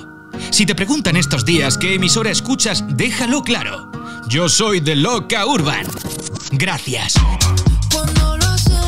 Si 0.49 0.65
te 0.65 0.73
preguntan 0.73 1.17
estos 1.17 1.45
días 1.45 1.77
qué 1.77 1.93
emisora 1.93 2.31
escuchas, 2.31 2.83
déjalo 2.97 3.43
claro. 3.43 3.91
Yo 4.31 4.47
soy 4.47 4.79
de 4.79 4.95
Loca 4.95 5.45
Urban. 5.45 5.85
Gracias. 6.53 7.15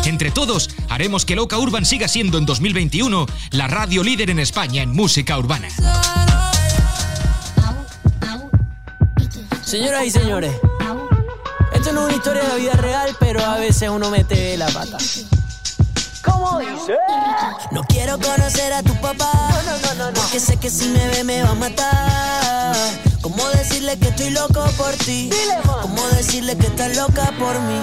Entre 0.05 0.31
todos, 0.31 0.69
haremos 0.87 1.25
que 1.25 1.35
Loca 1.35 1.57
Urban 1.57 1.83
siga 1.83 2.07
siendo 2.07 2.37
en 2.37 2.45
2021 2.45 3.25
la 3.51 3.67
radio 3.67 4.03
líder 4.03 4.29
en 4.29 4.39
España 4.39 4.81
en 4.81 4.93
música 4.93 5.37
urbana. 5.37 5.67
Señoras 9.65 10.05
y 10.05 10.11
señores, 10.11 10.55
esto 11.73 11.91
no 11.91 12.03
es 12.03 12.05
una 12.05 12.15
historia 12.15 12.43
de 12.43 12.47
la 12.47 12.55
vida 12.55 12.73
real, 12.75 13.13
pero 13.19 13.43
a 13.43 13.57
veces 13.57 13.89
uno 13.89 14.09
mete 14.09 14.55
la 14.55 14.67
pata. 14.67 14.97
¿Cómo 16.23 16.59
dice? 16.59 16.95
No 17.71 17.83
quiero 17.83 18.17
conocer 18.17 18.71
a 18.71 18.81
tu 18.81 18.95
papá. 19.01 19.29
Porque 20.15 20.39
sé 20.39 20.55
que 20.55 20.69
si 20.69 20.87
me 20.87 21.05
ve 21.09 21.25
me 21.25 21.43
va 21.43 21.49
a 21.49 21.55
matar. 21.55 23.12
¿Cómo 23.23 23.41
decirle 23.51 23.97
que 23.97 24.09
estoy 24.09 24.31
loco 24.31 24.65
por 24.77 24.91
ti? 24.95 25.29
¿Cómo 25.81 26.07
decirle 26.09 26.57
que 26.57 26.67
estás 26.67 26.97
loca 26.97 27.31
por 27.39 27.57
mí? 27.61 27.79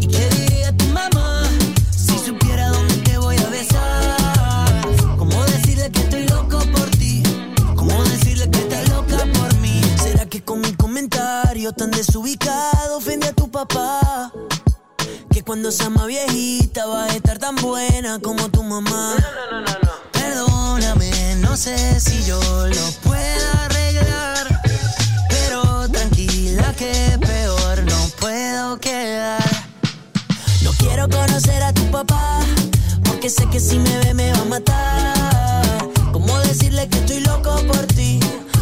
¿Y 0.00 0.06
qué 0.08 0.28
diría 0.36 0.76
tu 0.76 0.84
mamá 0.88 1.42
si 1.90 2.18
supiera 2.18 2.68
dónde 2.68 2.94
te 2.96 3.16
voy 3.16 3.34
a 3.38 3.48
besar? 3.48 4.86
¿Cómo 5.16 5.42
decirle 5.46 5.90
que 5.90 6.00
estoy 6.00 6.28
loco 6.28 6.58
por 6.70 6.90
ti? 6.90 7.22
¿Cómo 7.74 8.04
decirle 8.04 8.50
que 8.50 8.58
estás 8.58 8.86
loca 8.90 9.24
por 9.32 9.56
mí? 9.60 9.80
¿Será 10.02 10.26
que 10.26 10.44
con 10.44 10.60
mi 10.60 10.74
comentario 10.74 11.72
tan 11.72 11.90
desubicado 11.90 12.98
ofendí 12.98 13.26
a 13.26 13.32
tu 13.32 13.50
papá? 13.50 14.32
Que 15.30 15.42
cuando 15.42 15.72
sea 15.72 15.88
más 15.88 16.06
viejita 16.06 16.84
vas 16.84 17.10
a 17.10 17.16
estar 17.16 17.38
tan 17.38 17.56
buena 17.56 18.18
como 18.18 18.50
tu 18.50 18.62
mamá. 18.62 19.16
Perdóname, 20.12 21.36
no 21.36 21.56
sé 21.56 21.98
si 22.00 22.22
yo 22.24 22.38
lo 22.38 22.92
pueda 23.02 23.64
arreglar. 23.64 24.33
Peor 27.20 27.84
no 27.84 28.08
puedo 28.20 28.78
quedar. 28.78 29.42
No 30.62 30.72
quiero 30.72 31.08
conocer 31.08 31.62
a 31.62 31.72
tu 31.72 31.90
papá, 31.90 32.40
porque 33.04 33.30
sé 33.30 33.46
que 33.50 33.60
si 33.60 33.78
me 33.78 33.96
ve 33.98 34.14
me 34.14 34.32
va 34.32 34.40
a 34.40 34.44
matar. 34.44 35.88
¿Cómo 36.12 36.38
decirle 36.40 36.88
que 36.88 36.98
estoy 36.98 37.20
loco 37.20 37.56
por 37.66 37.86
ti? 37.86 38.20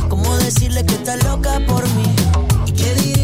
¿Cómo 0.08 0.36
decirle 0.38 0.84
que 0.84 0.94
estás 0.94 1.22
loca 1.24 1.60
por 1.66 1.82
mí? 1.94 2.14
¿Y 2.66 2.72
qué 2.72 2.94
diría 2.94 3.21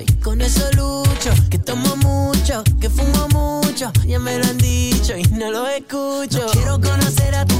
y 0.00 0.12
con 0.14 0.40
eso 0.40 0.68
lucho. 0.72 1.30
Que 1.50 1.58
tomo 1.58 1.96
mucho, 1.96 2.62
que 2.80 2.88
fumo 2.90 3.28
mucho, 3.28 3.90
ya 4.06 4.18
me 4.18 4.38
lo 4.38 4.44
han 4.46 4.58
dicho 4.58 5.16
y 5.16 5.22
no 5.24 5.50
lo 5.50 5.66
escucho. 5.68 6.46
Quiero 6.52 6.80
conocer 6.80 7.34
a 7.34 7.44
tu 7.44 7.55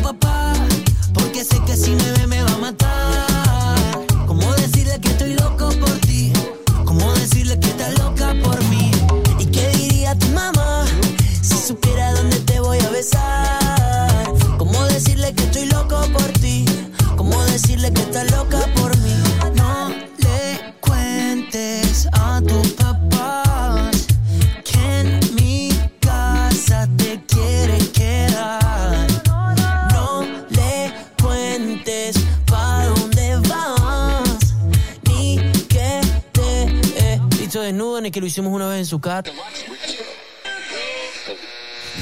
Ducat. 39.06 39.28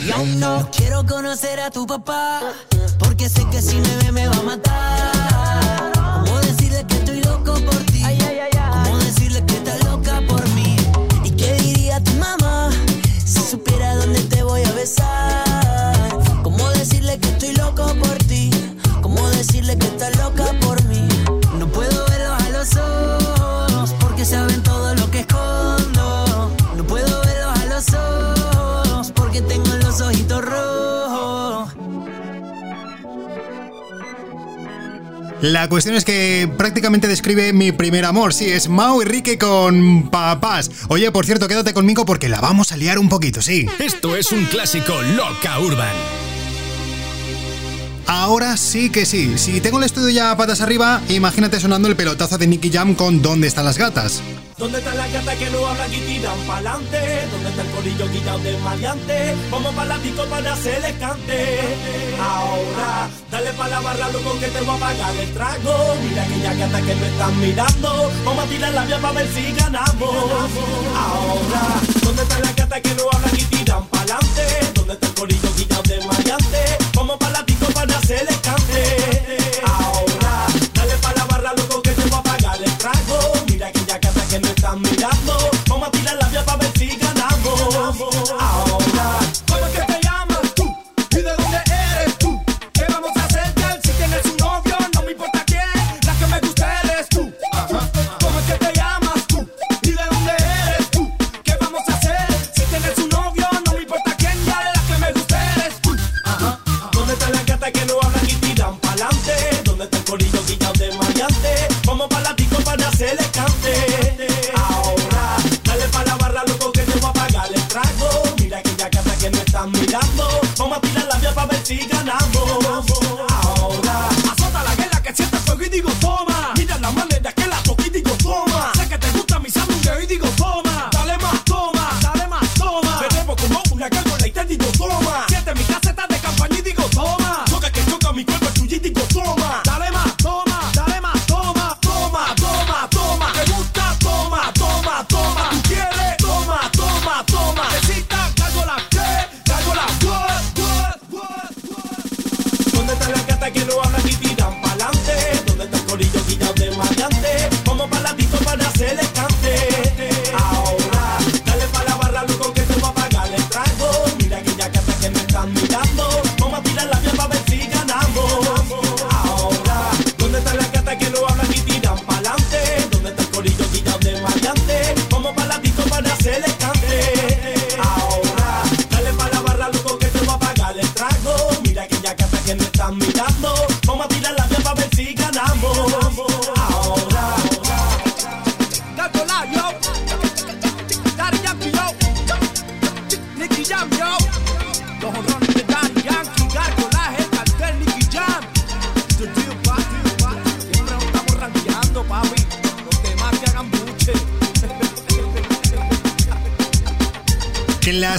Yo 0.06 0.24
no 0.38 0.70
quiero 0.70 1.04
conocer 1.04 1.60
a 1.60 1.70
tu 1.70 1.86
papá, 1.86 2.40
porque 2.98 3.28
sé 3.28 3.44
que 3.50 3.60
si 3.60 3.76
no 3.76 3.93
La 35.44 35.68
cuestión 35.68 35.94
es 35.94 36.06
que 36.06 36.48
prácticamente 36.56 37.06
describe 37.06 37.52
mi 37.52 37.70
primer 37.70 38.06
amor. 38.06 38.32
Sí, 38.32 38.46
es 38.46 38.70
Mau 38.70 39.02
y 39.02 39.04
Rique 39.04 39.36
con 39.36 40.08
papás. 40.08 40.70
Oye, 40.88 41.12
por 41.12 41.26
cierto, 41.26 41.48
quédate 41.48 41.74
conmigo 41.74 42.06
porque 42.06 42.30
la 42.30 42.40
vamos 42.40 42.72
a 42.72 42.78
liar 42.78 42.98
un 42.98 43.10
poquito, 43.10 43.42
sí. 43.42 43.66
Esto 43.78 44.16
es 44.16 44.32
un 44.32 44.46
clásico 44.46 44.94
loca 45.02 45.60
urban. 45.60 46.23
Ahora 48.14 48.56
sí 48.56 48.90
que 48.90 49.06
sí. 49.06 49.36
Si 49.38 49.60
tengo 49.60 49.78
el 49.78 49.84
estudio 49.84 50.08
ya 50.10 50.36
patas 50.36 50.60
arriba, 50.60 51.02
imagínate 51.08 51.58
sonando 51.58 51.88
el 51.88 51.96
pelotazo 51.96 52.38
de 52.38 52.46
Nicky 52.46 52.70
Jam 52.70 52.94
con 52.94 53.20
¿Dónde 53.20 53.48
están 53.48 53.64
las 53.64 53.76
gatas? 53.76 54.22
¿Dónde 54.56 54.78
están 54.78 54.96
las 54.96 55.12
gatas 55.12 55.34
que 55.34 55.50
no 55.50 55.66
hablan 55.66 55.92
y 55.92 55.96
tiran 55.96 56.38
pa'lante? 56.46 57.00
¿Dónde 57.32 57.50
está 57.50 57.62
el 57.62 57.70
colillo 57.70 58.08
guillado 58.12 58.38
de 58.38 58.56
maleante? 58.58 59.34
Vamos 59.50 59.74
pa' 59.74 59.84
la 59.84 59.98
disco 59.98 60.24
para 60.26 60.52
hacerle 60.52 60.94
cante. 61.00 61.58
Ahora, 62.22 63.10
dale 63.32 63.52
pa' 63.52 63.68
la 63.68 63.80
barra, 63.80 64.08
loco, 64.12 64.38
que 64.38 64.46
te 64.46 64.60
voy 64.60 64.76
a 64.76 64.78
pagar 64.78 65.16
el 65.16 65.32
trago. 65.32 65.96
Mira 66.08 66.22
aquellas 66.22 66.56
gatas 66.56 66.82
que 66.82 66.94
me 66.94 67.08
están 67.08 67.40
mirando. 67.40 68.12
Vamos 68.24 68.44
a 68.44 68.48
tirar 68.48 68.74
la 68.74 68.84
vía 68.84 68.98
pa' 69.00 69.10
ver 69.10 69.28
si 69.34 69.52
ganamos. 69.58 70.14
Ahora, 70.94 71.62
¿dónde 72.00 72.22
están 72.22 72.42
las 72.42 72.54
gatas 72.54 72.80
que 72.80 72.94
no 72.94 73.02
hablan 73.10 73.34
y 73.36 73.42
tiran 73.42 73.84
pa'lante? 73.88 74.46
¿Dónde 74.72 74.94
está 74.94 75.06
el 75.08 75.14
colillo 75.14 75.48
guillado 75.56 75.83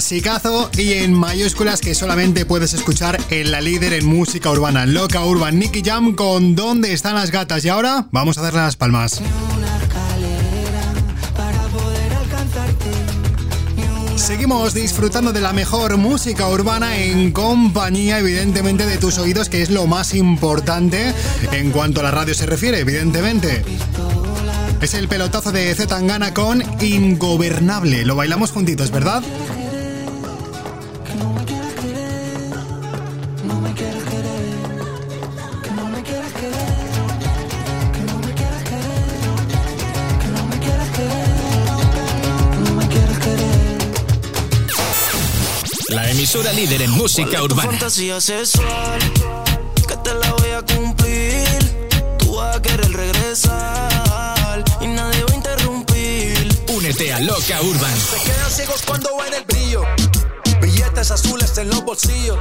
clasicazo 0.06 0.70
y 0.78 0.92
en 0.92 1.12
mayúsculas 1.12 1.80
que 1.80 1.92
solamente 1.92 2.46
puedes 2.46 2.74
escuchar 2.74 3.18
en 3.28 3.50
la 3.50 3.60
líder 3.60 3.92
en 3.92 4.06
música 4.06 4.52
urbana, 4.52 4.86
Loca 4.86 5.24
Urban, 5.24 5.58
Nicky 5.58 5.82
Jam 5.84 6.14
con 6.14 6.54
¿Dónde 6.54 6.92
están 6.92 7.16
las 7.16 7.32
gatas? 7.32 7.64
Y 7.64 7.70
ahora 7.70 8.06
vamos 8.12 8.38
a 8.38 8.42
darle 8.42 8.60
las 8.60 8.76
palmas. 8.76 9.20
Seguimos 14.14 14.74
disfrutando 14.74 15.32
de 15.32 15.40
la 15.40 15.52
mejor 15.52 15.96
música 15.96 16.46
urbana 16.46 16.96
en 16.98 17.32
compañía, 17.32 18.20
evidentemente, 18.20 18.86
de 18.86 18.98
tus 18.98 19.18
oídos, 19.18 19.48
que 19.48 19.62
es 19.62 19.70
lo 19.70 19.88
más 19.88 20.14
importante 20.14 21.12
en 21.50 21.72
cuanto 21.72 21.98
a 21.98 22.04
la 22.04 22.12
radio 22.12 22.32
se 22.32 22.46
refiere, 22.46 22.78
evidentemente. 22.78 23.64
Es 24.80 24.94
el 24.94 25.08
pelotazo 25.08 25.52
de 25.52 25.74
Z 25.74 25.86
Tangana 25.88 26.32
con 26.32 26.62
Ingobernable. 26.80 28.04
Lo 28.04 28.14
bailamos 28.14 28.52
juntitos, 28.52 28.90
¿verdad? 28.92 29.22
emisora 46.36 46.52
líder 46.52 46.82
en 46.82 46.90
música 46.90 47.42
urbana. 47.42 47.70
Fantasía 47.70 48.20
sexual, 48.20 48.98
que 49.88 49.96
te 49.96 50.14
la 50.14 50.32
voy 50.32 50.50
a 50.50 50.62
cumplir. 50.62 51.88
Tú 52.18 52.36
vas 52.36 52.56
a 52.56 52.62
querer 52.62 52.92
regresar 52.92 54.64
y 54.80 54.86
nadie 54.86 55.24
va 55.24 55.32
a 55.32 55.36
interrumpir. 55.36 56.64
Únete 56.68 57.12
a 57.12 57.20
Loca 57.20 57.62
Urban. 57.62 57.96
Se 57.96 58.30
quedan 58.30 58.50
ciegos 58.50 58.82
cuando 58.86 59.16
ven 59.16 59.34
el 59.34 59.44
brillo. 59.44 59.82
Billetes 60.60 61.10
azules 61.10 61.56
en 61.58 61.68
los 61.70 61.82
bolsillos. 61.84 62.38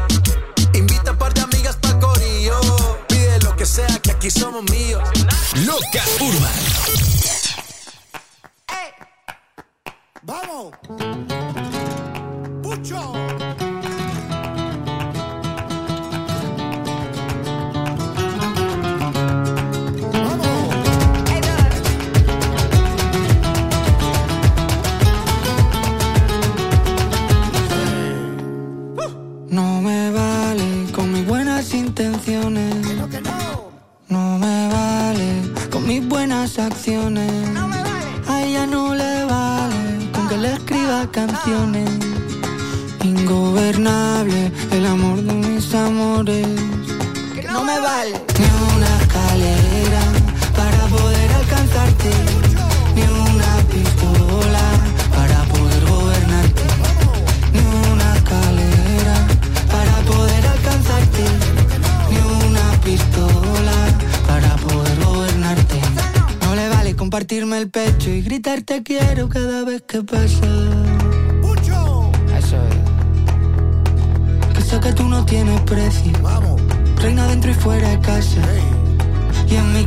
Invita 0.74 1.12
a 1.12 1.14
un 1.14 1.18
par 1.18 1.34
de 1.34 1.42
amigas 1.42 1.78
pa' 1.78 1.98
corillo. 2.00 2.60
Pide 3.08 3.40
lo 3.42 3.56
que 3.56 3.66
sea, 3.66 4.00
que 4.00 4.12
aquí 4.12 4.30
somos 4.30 4.64
míos. 4.70 5.04
Loca 5.66 6.04
Urban. 6.20 7.15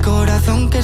corazón 0.09 0.70
que 0.70 0.78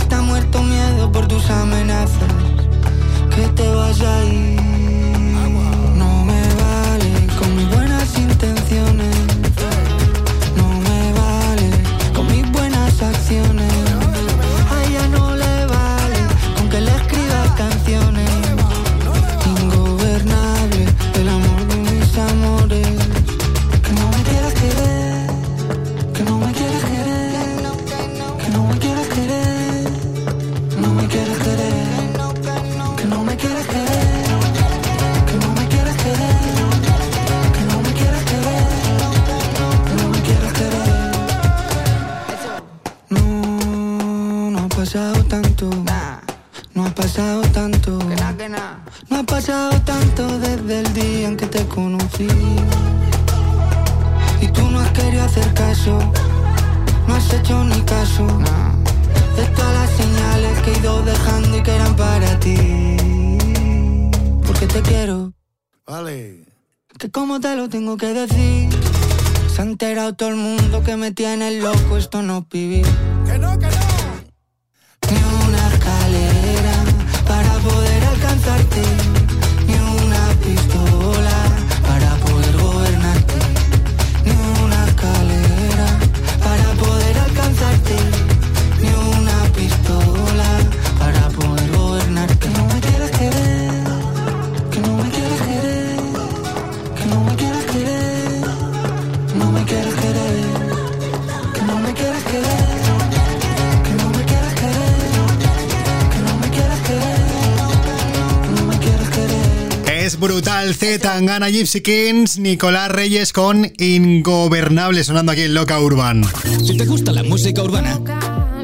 Gana 111.26 111.48
Gypsy 111.48 111.80
Kings, 111.80 112.38
Nicolás 112.38 112.90
Reyes 112.90 113.32
con 113.32 113.72
Ingobernable 113.78 115.02
sonando 115.04 115.32
aquí 115.32 115.42
en 115.42 115.54
Loca 115.54 115.80
Urban. 115.80 116.24
Si 116.64 116.76
te 116.76 116.84
gusta 116.84 117.12
la 117.12 117.22
música 117.22 117.62
urbana, 117.62 117.98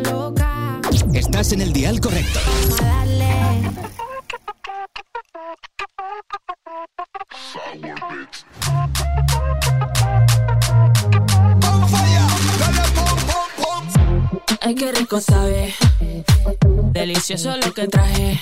loca, 0.05 0.81
estás 1.15 1.53
en 1.53 1.63
el 1.63 1.73
dial 1.73 2.01
correcto. 2.01 2.41
Ay, 14.61 14.75
qué 14.75 14.93
rico 14.93 15.21
sabe 15.21 15.75
Delicioso 16.93 17.57
lo 17.57 17.73
que 17.73 17.87
traje. 17.87 18.41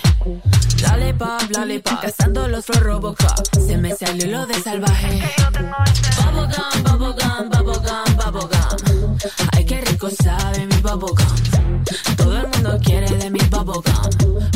Dale 0.82 1.14
pa, 1.14 1.38
dale 1.51 1.80
pa. 1.80 2.01
Cazándolos 2.01 2.68
los 2.68 2.80
Robocop. 2.82 3.55
Se 3.66 3.76
me 3.76 3.94
salió 3.94 4.26
lo 4.26 4.46
de 4.46 4.55
salvaje. 4.61 5.22
Bubblegum, 5.53 6.82
bubblegum, 6.82 7.49
bubblegum, 7.51 8.16
bubblegum. 8.16 9.18
Ay, 9.53 9.64
qué 9.64 9.80
rico 9.82 10.09
sabe 10.11 10.66
mi 10.66 10.76
bubblegum. 10.76 11.84
Todo 12.16 12.38
el 12.38 12.49
mundo 12.49 12.78
quiere 12.82 13.11
de 13.16 13.30
mi 13.30 13.40
bubblegum. 13.51 13.84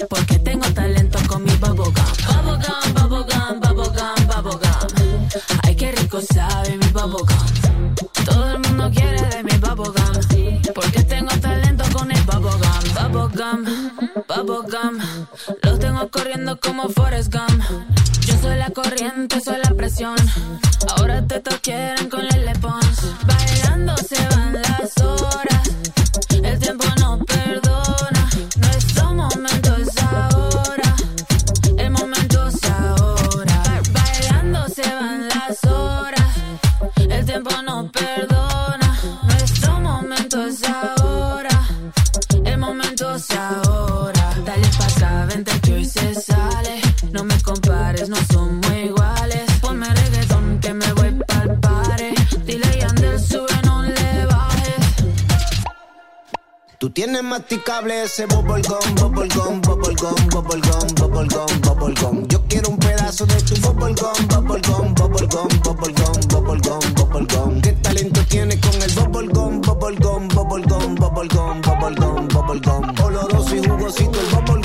Porque 0.08 0.38
tengo 0.38 0.66
talento 0.72 1.18
con 1.28 1.44
mi 1.44 1.54
bubblegum. 1.56 1.94
Bubblegum, 2.26 2.94
bubblegum, 2.94 3.60
bubblegum, 3.60 4.26
bubblegum. 4.26 5.28
Ay, 5.64 5.76
qué 5.76 5.92
rico 5.92 6.20
sabe 6.20 6.76
mi 6.78 6.86
bubblegum. 6.88 7.51
gum, 13.52 13.64
bubble 14.28 14.70
gum. 14.70 14.98
Los 15.62 15.78
tengo 15.78 16.08
corriendo 16.08 16.58
como 16.58 16.88
Forrest 16.88 17.32
Gump. 17.32 17.62
Yo 18.20 18.34
soy 18.40 18.56
la 18.56 18.70
corriente, 18.70 19.40
soy 19.40 19.58
la 19.62 19.74
presión. 19.74 20.16
Ahora 20.96 21.26
te 21.26 21.40
toquieran 21.40 22.08
con 22.08 22.20
el 22.20 22.46
lepons. 22.46 23.14
Bailando 23.26 23.96
se 23.96 24.26
van 24.28 24.61
tienes 56.92 57.22
masticable 57.22 58.02
ese 58.02 58.26
bubble 58.26 58.62
gum, 58.62 58.94
bubble 58.96 59.28
gum, 59.28 59.60
bubble 59.62 59.94
gum, 59.94 60.14
bubble 60.28 60.60
gum, 60.60 60.94
bubble 60.94 61.28
gum, 61.28 61.60
bubble 61.60 61.94
gum. 61.94 62.28
Yo 62.28 62.42
quiero 62.48 62.68
un 62.70 62.78
pedazo 62.78 63.24
de 63.26 63.40
tu 63.42 63.54
bubble 63.60 63.94
gum, 63.94 64.28
bubble 64.28 64.60
gum, 64.60 64.94
bubble 64.94 65.26
gum, 65.28 65.48
bubble 65.62 65.92
gum, 65.94 66.20
bubble 66.28 66.60
gum, 66.60 66.94
bubble 66.94 67.26
gum. 67.26 67.60
¿Qué 67.62 67.72
talento 67.72 68.20
tienes 68.28 68.58
con 68.60 68.82
el 68.82 68.92
bubble 68.92 69.28
gum, 69.28 69.60
bubble 69.60 69.96
gum, 69.96 70.28
bubble 70.28 70.64
gum, 70.66 70.94
bubble 70.96 71.28
gum, 71.28 71.60
bubble 71.62 71.94
gum, 71.96 72.28
bubble 72.28 72.60
gum? 72.60 73.04
Oloroso 73.04 73.56
y 73.56 73.66
jugosito 73.66 74.20
el 74.20 74.26
bubble 74.34 74.61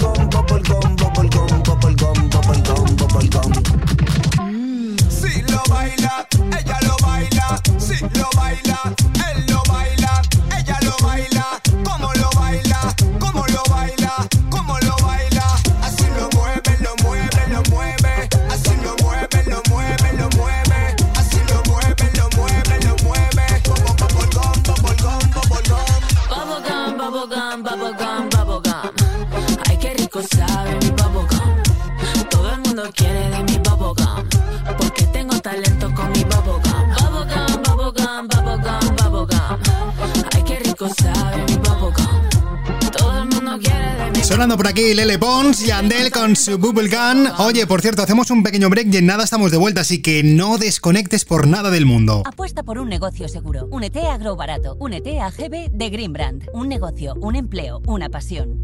Lele 44.98 45.20
Pons 45.20 45.62
y 45.62 45.70
Andel 45.70 46.12
con 46.12 46.36
su 46.36 46.58
Bubble 46.58 46.90
Gun. 46.90 47.28
Oye, 47.38 47.68
por 47.68 47.84
cierto, 47.84 48.02
hacemos 48.02 48.32
un 48.32 48.42
pequeño 48.42 48.68
break 48.68 48.92
y 48.92 48.98
en 48.98 49.06
nada 49.06 49.26
estamos 49.26 49.52
de 49.52 49.58
vuelta, 49.58 49.82
así 49.82 50.02
que 50.02 50.24
no 50.24 50.58
desconectes 50.58 51.24
por 51.24 51.46
nada 51.46 51.70
del 51.70 51.86
mundo. 51.86 52.24
Apuesta 52.26 52.64
por 52.64 52.80
un 52.80 52.90
negocio 52.90 53.28
seguro. 53.28 53.68
Únete 53.70 54.08
a 54.08 54.18
Grow 54.18 54.36
Barato. 54.36 54.76
Únete 54.80 55.20
a 55.20 55.30
GB 55.30 55.70
de 55.72 55.90
Green 55.92 56.14
Brand. 56.14 56.50
Un 56.52 56.68
negocio, 56.68 57.14
un 57.22 57.36
empleo, 57.36 57.80
una 57.86 58.10
pasión. 58.10 58.64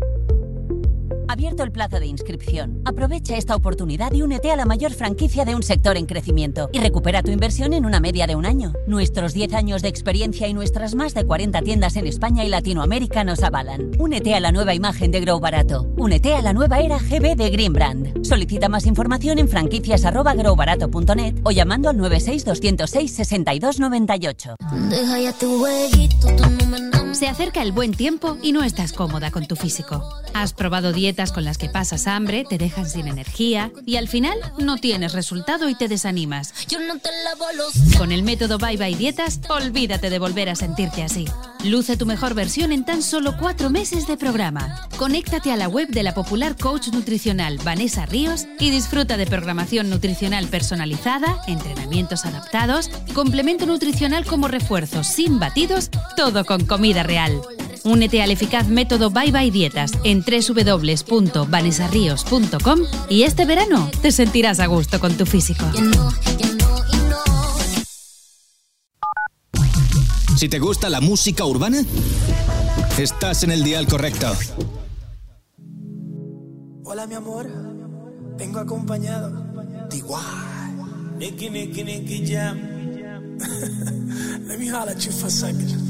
Abierto 1.34 1.64
el 1.64 1.72
plazo 1.72 2.00
de 2.00 2.06
inscripción. 2.06 2.84
Aprovecha 2.86 3.36
esta 3.36 3.56
oportunidad 3.56 4.14
y 4.14 4.22
únete 4.22 4.52
a 4.52 4.56
la 4.56 4.66
mayor 4.66 4.94
franquicia 4.94 5.46
de 5.46 5.56
un 5.56 5.64
sector 5.64 5.98
en 5.98 6.06
crecimiento 6.06 6.70
y 6.72 6.78
recupera 6.78 7.24
tu 7.24 7.32
inversión 7.32 7.74
en 7.74 7.88
una 7.88 8.00
media 8.00 8.28
de 8.28 8.36
un 8.36 8.46
año. 8.46 8.74
Nuestros 8.86 9.34
10 9.34 9.56
años 9.56 9.82
de 9.82 9.88
experiencia 9.88 10.48
y 10.48 10.54
nuestras 10.54 10.94
más 10.94 11.16
de 11.16 11.26
40 11.26 11.64
tiendas 11.64 11.96
en 11.96 12.06
España 12.06 12.46
y 12.46 12.50
Latinoamérica 12.50 13.24
nos 13.24 13.42
avalan. 13.42 13.90
Únete 13.98 14.36
a 14.36 14.40
la 14.40 14.52
nueva 14.52 14.76
imagen 14.76 15.10
de 15.10 15.22
Grow 15.22 15.40
Barato. 15.40 15.88
Únete 15.98 16.36
a 16.36 16.44
la 16.44 16.54
nueva 16.54 16.82
era 16.82 17.00
GB 17.00 17.36
de 17.36 17.50
Green 17.50 17.74
Brand. 17.74 18.24
Solicita 18.24 18.70
más 18.70 18.86
información 18.86 19.40
en 19.40 19.48
franquicias@growbarato.net 19.48 21.40
o 21.46 21.50
llamando 21.50 21.90
al 21.90 21.98
96 21.98 22.46
206 22.46 23.12
62 23.12 23.80
98. 23.80 24.56
Deja 24.92 25.20
ya 25.20 25.34
tu 25.34 25.48
no 25.48 26.50
me 26.52 26.64
enamoras. 26.64 27.03
Se 27.14 27.28
acerca 27.28 27.62
el 27.62 27.72
buen 27.72 27.94
tiempo 27.94 28.38
y 28.42 28.54
no 28.54 28.64
estás 28.64 28.92
cómoda 28.92 29.30
con 29.30 29.46
tu 29.46 29.56
físico. 29.56 30.04
Has 30.34 30.54
probado 30.54 30.92
dietas 30.94 31.32
con 31.32 31.46
las 31.46 31.60
que 31.60 31.70
pasas 31.70 32.08
hambre, 32.08 32.44
te 32.44 32.58
dejan 32.58 32.90
sin 32.90 33.08
energía 33.08 33.72
y 33.86 33.98
al 33.98 34.08
final 34.08 34.38
no 34.58 34.78
tienes 34.78 35.14
resultado 35.14 35.70
y 35.70 35.76
te 35.76 35.88
desanimas. 35.88 36.66
Yo 36.68 36.80
no 36.80 36.98
te 36.98 37.10
lavo 37.24 37.46
los 37.56 37.96
Con 37.98 38.12
el 38.12 38.24
método 38.24 38.58
Bye 38.58 38.78
Bye 38.78 38.96
Dietas, 38.96 39.40
olvídate 39.48 40.10
de 40.10 40.18
volver 40.18 40.50
a 40.50 40.56
sentirte 40.56 41.04
así. 41.04 41.28
Luce 41.64 41.96
tu 41.96 42.06
mejor 42.06 42.34
versión 42.34 42.72
en 42.74 42.84
tan 42.84 43.02
solo 43.02 43.38
cuatro 43.40 43.70
meses 43.70 44.06
de 44.08 44.18
programa. 44.18 44.90
Conéctate 44.98 45.52
a 45.52 45.56
la 45.56 45.70
web 45.70 45.88
de 45.88 46.04
la 46.04 46.14
popular 46.14 46.58
coach 46.58 46.90
nutricional 46.90 47.58
Vanessa 47.64 48.06
Ríos 48.06 48.48
y 48.60 48.70
disfruta 48.70 49.16
de 49.16 49.28
programación 49.28 49.90
nutricional 49.90 50.48
personalizada, 50.48 51.42
entrenamientos 51.48 52.26
adaptados, 52.26 52.90
complemento 53.14 53.66
nutricional 53.66 54.26
como 54.26 54.50
refuerzos 54.50 55.08
sin 55.08 55.40
batidos, 55.40 55.90
todo 56.18 56.44
con 56.44 56.66
comida 56.66 57.03
real. 57.04 57.42
Únete 57.84 58.22
al 58.22 58.32
eficaz 58.32 58.68
método 58.68 59.10
Bye 59.12 59.32
Bye 59.32 59.52
Dietas 59.52 59.92
en 60.04 60.24
www.vanessarrios.com 60.24 62.80
y 63.10 63.24
este 63.24 63.46
verano 63.46 63.90
te 64.02 64.12
sentirás 64.12 64.60
a 64.60 64.66
gusto 64.68 65.00
con 65.00 65.16
tu 65.16 65.26
físico. 65.26 65.66
Si 70.38 70.50
te 70.50 70.60
gusta 70.60 70.90
la 70.90 71.02
música 71.02 71.46
urbana, 71.46 71.84
estás 72.98 73.44
en 73.44 73.52
el 73.52 73.64
dial 73.64 73.88
correcto. 73.88 74.36
Hola, 76.84 77.08
mi 77.08 77.16
amor. 77.16 77.50
Vengo 78.38 78.60
acompañado. 78.60 79.32
de 79.90 79.98
igual. 79.98 80.22
Nicky, 81.18 81.50
Nicky, 81.50 81.84
Nicky 81.84 82.26
Jam. 82.26 83.38
Let 84.48 84.60
me 84.60 84.68
holler 84.68 84.92
at 84.92 85.06
you 85.06 85.12
for 85.12 85.28
a 85.28 85.30
second. 85.30 85.83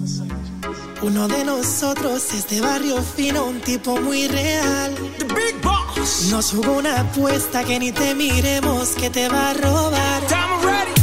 Uno 1.03 1.27
de 1.27 1.43
nosotros 1.43 2.33
es 2.33 2.47
de 2.47 2.61
barrio 2.61 3.01
fino, 3.01 3.43
un 3.45 3.59
tipo 3.59 3.99
muy 3.99 4.25
real. 4.29 4.95
The 5.19 5.25
Big 5.25 5.61
Boss. 5.61 6.27
Nos 6.31 6.51
jugó 6.51 6.77
una 6.77 7.01
apuesta 7.01 7.61
que 7.65 7.77
ni 7.77 7.91
te 7.91 8.15
miremos 8.15 8.91
que 8.91 9.09
te 9.09 9.27
va 9.27 9.49
a 9.49 9.53
robar. 9.53 10.21
ready. 10.63 10.93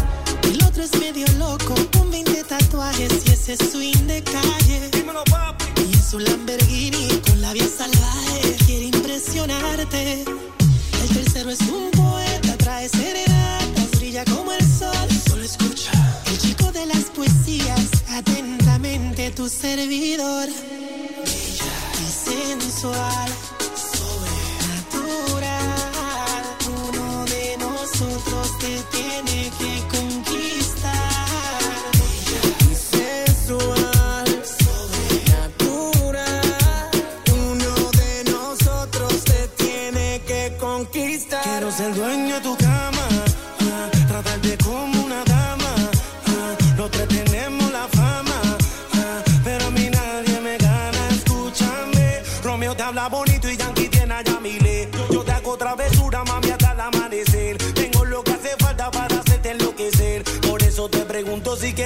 El 0.55 0.65
otro 0.65 0.85
es 0.85 0.99
medio 0.99 1.27
loco, 1.39 1.75
con 1.93 2.11
20 2.11 2.45
tatuajes 2.45 3.13
y 3.27 3.31
ese 3.31 3.59
swing 3.59 4.07
de 4.07 4.23
calle. 4.23 4.91
Y 5.87 5.93
en 5.95 6.03
su 6.03 6.19
Lamborghini 6.19 7.21
con 7.29 7.43
la 7.43 7.53
vía 7.53 7.69
salvaje 7.69 8.57
quiere 8.65 8.87
impresionarte. 8.87 10.25
El 11.03 11.09
tercero 11.15 11.51
es 11.51 11.61
un 11.61 11.91
poeta, 11.91 12.57
trae 12.57 12.89
serenatas, 12.89 13.39
tu 19.41 19.49
servidor. 19.49 20.49
Y 20.51 22.09
sensual, 22.28 23.30
sobrenatural. 24.93 25.36
Uno 26.84 27.24
de 27.24 27.57
nosotros 27.57 28.45
te 28.59 28.72
tiene 28.97 29.41
que 29.59 29.72
conquistar. 29.97 31.62
Y 32.70 32.72
sensual, 32.97 34.28
sobrenatural. 34.61 35.70
Uno 37.32 37.74
de 38.01 38.12
nosotros 38.30 39.12
te 39.24 39.41
tiene 39.62 40.07
que 40.26 40.43
conquistar. 40.61 41.43
Quiero 41.45 41.68
ser 41.72 41.95
dueño 41.95 42.34
de 42.34 42.41
tu 42.43 42.55
cama, 42.59 42.70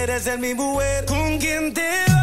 quieres 0.04 0.24
ser 0.24 0.38
mi 0.38 0.54
mujer. 0.54 1.06
¿Con 1.06 1.38
quién 1.38 1.72
te 1.72 2.13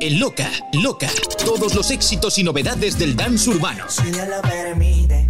en 0.00 0.18
Loca, 0.18 0.50
Loca. 0.72 1.08
Todos 1.44 1.74
los 1.74 1.90
éxitos 1.90 2.38
y 2.38 2.42
novedades 2.42 2.98
del 2.98 3.14
dance 3.14 3.50
urbano. 3.50 3.84
Si 3.88 4.10
Dios 4.10 4.26
lo 4.28 4.40
permite. 4.42 5.28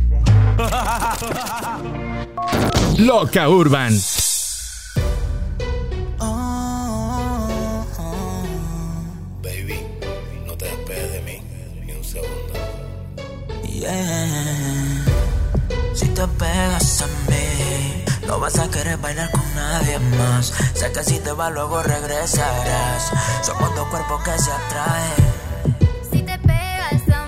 Loca 2.98 3.48
Urban. 3.48 3.98
Baby, 9.42 9.80
no 10.46 10.56
te 10.56 10.66
despegues 10.66 11.12
de 11.12 11.20
mí 11.22 11.42
ni 11.84 11.92
un 11.92 12.04
segundo. 12.04 12.52
Yeah. 13.64 15.04
Si 15.94 16.06
te 16.08 16.26
pegas 16.38 16.79
vas 18.40 18.58
a 18.58 18.68
querer 18.70 18.96
bailar 18.96 19.30
con 19.30 19.54
nadie 19.54 19.98
más. 19.98 20.46
Sé 20.74 20.90
que 20.92 21.04
si 21.04 21.18
te 21.20 21.32
vas 21.32 21.52
luego 21.52 21.82
regresarás. 21.82 23.12
Somos 23.42 23.74
dos 23.76 23.86
cuerpos 23.88 24.22
que 24.24 24.38
se 24.38 24.50
atraen. 24.50 26.10
Si 26.10 26.22
te 26.22 26.38
pegas 26.38 27.08
a 27.08 27.20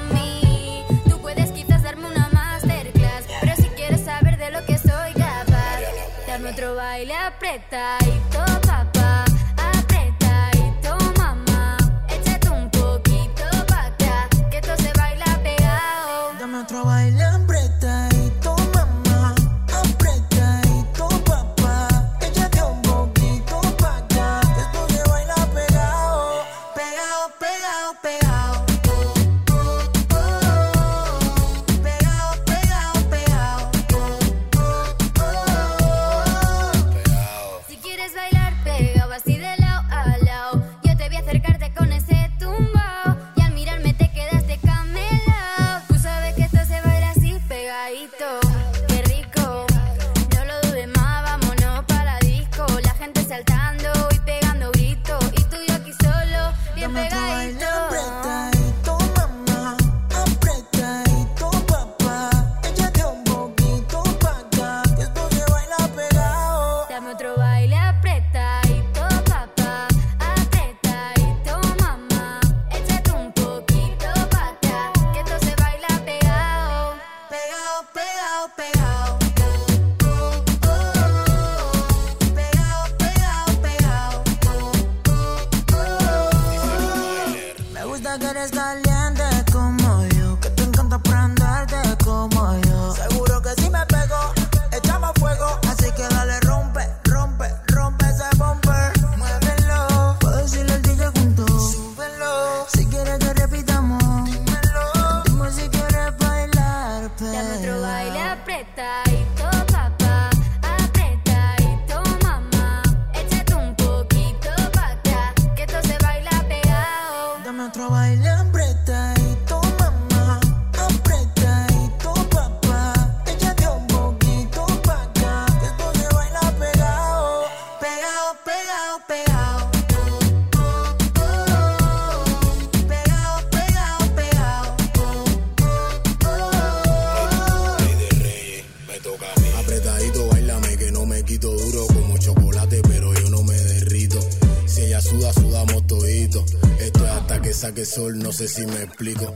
si 148.49 148.67
me 148.67 148.83
explico. 148.83 149.32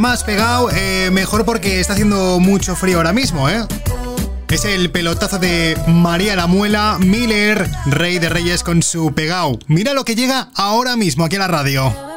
Más 0.00 0.22
pegado, 0.22 0.70
eh, 0.70 1.10
mejor 1.12 1.44
porque 1.44 1.80
está 1.80 1.94
haciendo 1.94 2.38
mucho 2.38 2.76
frío 2.76 2.98
ahora 2.98 3.12
mismo, 3.12 3.48
¿eh? 3.48 3.66
Es 4.48 4.64
el 4.64 4.92
pelotazo 4.92 5.40
de 5.40 5.76
María 5.88 6.36
la 6.36 6.46
Muela 6.46 6.98
Miller, 7.00 7.68
Rey 7.86 8.20
de 8.20 8.28
Reyes 8.28 8.62
con 8.62 8.82
su 8.82 9.12
pegao. 9.12 9.58
Mira 9.66 9.94
lo 9.94 10.04
que 10.04 10.14
llega 10.14 10.50
ahora 10.54 10.94
mismo 10.94 11.24
aquí 11.24 11.34
a 11.34 11.40
la 11.40 11.48
radio. 11.48 12.07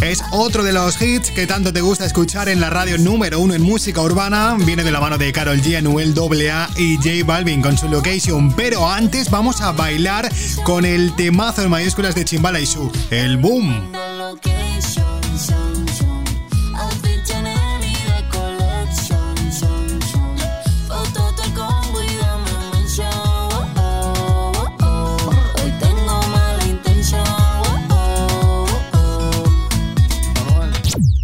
Es 0.00 0.22
otro 0.30 0.62
de 0.62 0.72
los 0.72 1.00
hits 1.02 1.30
que 1.32 1.46
tanto 1.46 1.72
te 1.72 1.80
gusta 1.80 2.04
escuchar 2.04 2.48
en 2.48 2.60
la 2.60 2.70
radio 2.70 2.98
número 2.98 3.40
uno 3.40 3.54
en 3.54 3.62
música 3.62 4.00
urbana. 4.00 4.56
Viene 4.60 4.84
de 4.84 4.92
la 4.92 5.00
mano 5.00 5.18
de 5.18 5.32
Carol 5.32 5.60
G, 5.60 5.76
Anuel 5.76 6.14
AA 6.16 6.70
y 6.76 6.96
J 6.96 7.26
Balvin 7.26 7.60
con 7.60 7.76
su 7.76 7.88
location. 7.88 8.52
Pero 8.52 8.88
antes 8.88 9.28
vamos 9.28 9.60
a 9.60 9.72
bailar 9.72 10.30
con 10.62 10.84
el 10.84 11.14
temazo 11.16 11.62
en 11.62 11.70
mayúsculas 11.70 12.14
de 12.14 12.24
Chimbala 12.24 12.60
y 12.60 12.66
su, 12.66 12.90
el 13.10 13.38
boom. 13.38 13.90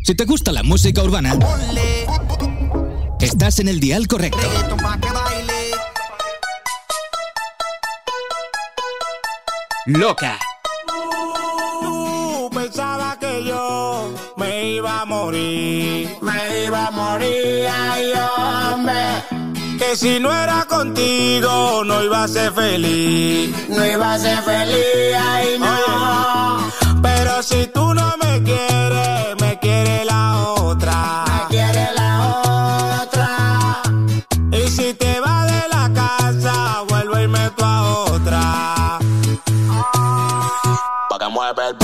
Si 0.04 0.14
te 0.14 0.26
gusta 0.26 0.52
la 0.52 0.62
música 0.62 1.02
urbana, 1.02 1.34
estás 3.20 3.58
en 3.58 3.68
el 3.68 3.80
dial 3.80 4.06
correcto. 4.06 4.46
Loca. 9.86 10.38
Tú 11.80 12.50
pensabas 12.54 13.16
que 13.16 13.44
yo 13.46 14.12
me 14.36 14.74
iba 14.74 15.00
a 15.00 15.04
morir, 15.06 16.10
me 16.20 16.64
iba 16.66 16.86
a 16.88 16.90
morir, 16.90 17.66
ay 17.72 18.12
hombre. 18.72 19.78
Que 19.78 19.96
si 19.96 20.20
no 20.20 20.30
era 20.30 20.66
contigo 20.66 21.82
no 21.82 22.04
iba 22.04 22.24
a 22.24 22.28
ser 22.28 22.52
feliz, 22.52 23.56
no 23.70 23.86
iba 23.86 24.12
a 24.12 24.18
ser 24.18 24.42
feliz, 24.42 25.16
ay 25.18 25.58
no. 25.58 26.70
Pero 27.00 27.42
si 27.42 27.66
tú 27.68 27.94
no 27.94 28.14
me 28.22 28.42
quieres, 28.42 29.34
bad 41.52 41.83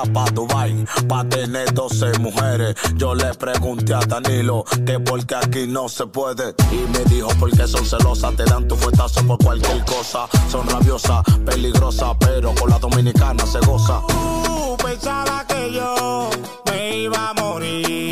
pa' 0.00 0.30
Dubai, 0.32 0.84
pa' 1.08 1.24
tener 1.24 1.72
12 1.72 2.18
mujeres. 2.18 2.74
Yo 2.96 3.14
le 3.14 3.34
pregunté 3.34 3.94
a 3.94 4.00
Danilo 4.00 4.64
que 4.86 4.98
porque 5.00 5.34
aquí 5.34 5.66
no 5.66 5.88
se 5.88 6.06
puede. 6.06 6.54
Y 6.70 6.90
me 6.92 7.04
dijo 7.04 7.28
porque 7.38 7.66
son 7.66 7.84
celosas, 7.84 8.34
te 8.36 8.44
dan 8.44 8.66
tu 8.66 8.76
fuetazo 8.76 9.26
por 9.26 9.38
cualquier 9.38 9.84
cosa. 9.84 10.26
Son 10.50 10.66
rabiosas, 10.68 11.22
peligrosas, 11.44 12.16
pero 12.20 12.54
con 12.54 12.70
la 12.70 12.78
dominicana 12.78 13.44
se 13.46 13.60
goza. 13.60 14.00
Tú 14.44 14.76
pensabas 14.82 15.44
que 15.44 15.72
yo 15.72 16.30
me 16.66 16.96
iba 16.98 17.30
a 17.30 17.34
morir. 17.34 18.11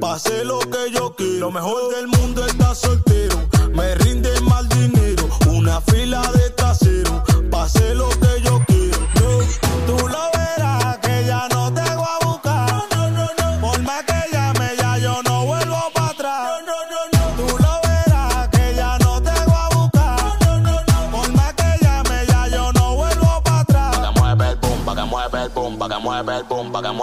Pase 0.00 0.44
lo 0.44 0.58
que 0.60 0.90
yo 0.92 1.14
quiero. 1.16 1.46
Lo 1.46 1.50
mejor 1.50 1.94
del 1.94 2.06
mundo 2.08 2.44
está 2.46 2.55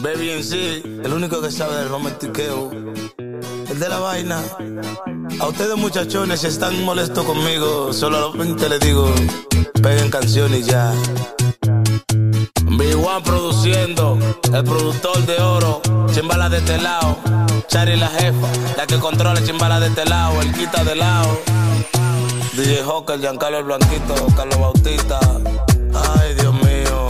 Baby 0.00 0.30
en 0.30 0.44
sí, 0.44 0.82
el 0.84 1.12
único 1.12 1.40
que 1.40 1.50
sabe 1.50 1.76
del 1.76 1.88
romantiqueo. 1.88 2.70
El 2.70 3.78
de 3.78 3.88
la 3.88 3.98
vaina. 3.98 4.40
A 5.40 5.46
ustedes 5.48 5.76
muchachones, 5.76 6.40
si 6.40 6.48
están 6.48 6.84
molestos 6.84 7.24
conmigo, 7.24 7.92
solamente 7.92 8.68
les 8.68 8.80
digo, 8.80 9.10
peguen 9.82 10.10
canciones 10.10 10.60
y 10.60 10.70
ya. 10.70 10.92
B1 12.64 13.22
produciendo, 13.22 14.18
el 14.52 14.64
productor 14.64 15.24
de 15.26 15.40
oro, 15.40 15.82
chimbala 16.12 16.48
de 16.48 16.58
este 16.58 16.78
lado. 16.78 17.18
Chari 17.68 17.96
la 17.96 18.08
jefa, 18.08 18.48
la 18.76 18.86
que 18.86 18.98
controla 18.98 19.42
chimbala 19.44 19.80
de 19.80 19.88
este 19.88 20.04
lado, 20.04 20.40
el 20.40 20.52
quita 20.52 20.84
de 20.84 20.94
lado. 20.94 21.40
DJ 22.54 22.82
Hawker, 22.84 23.20
Giancarlo 23.20 23.58
el 23.58 23.64
Blanquito, 23.64 24.14
Carlos 24.36 24.58
Bautista. 24.58 25.18
Ay, 25.92 26.34
Dios 26.34 26.54
mío. 26.54 27.04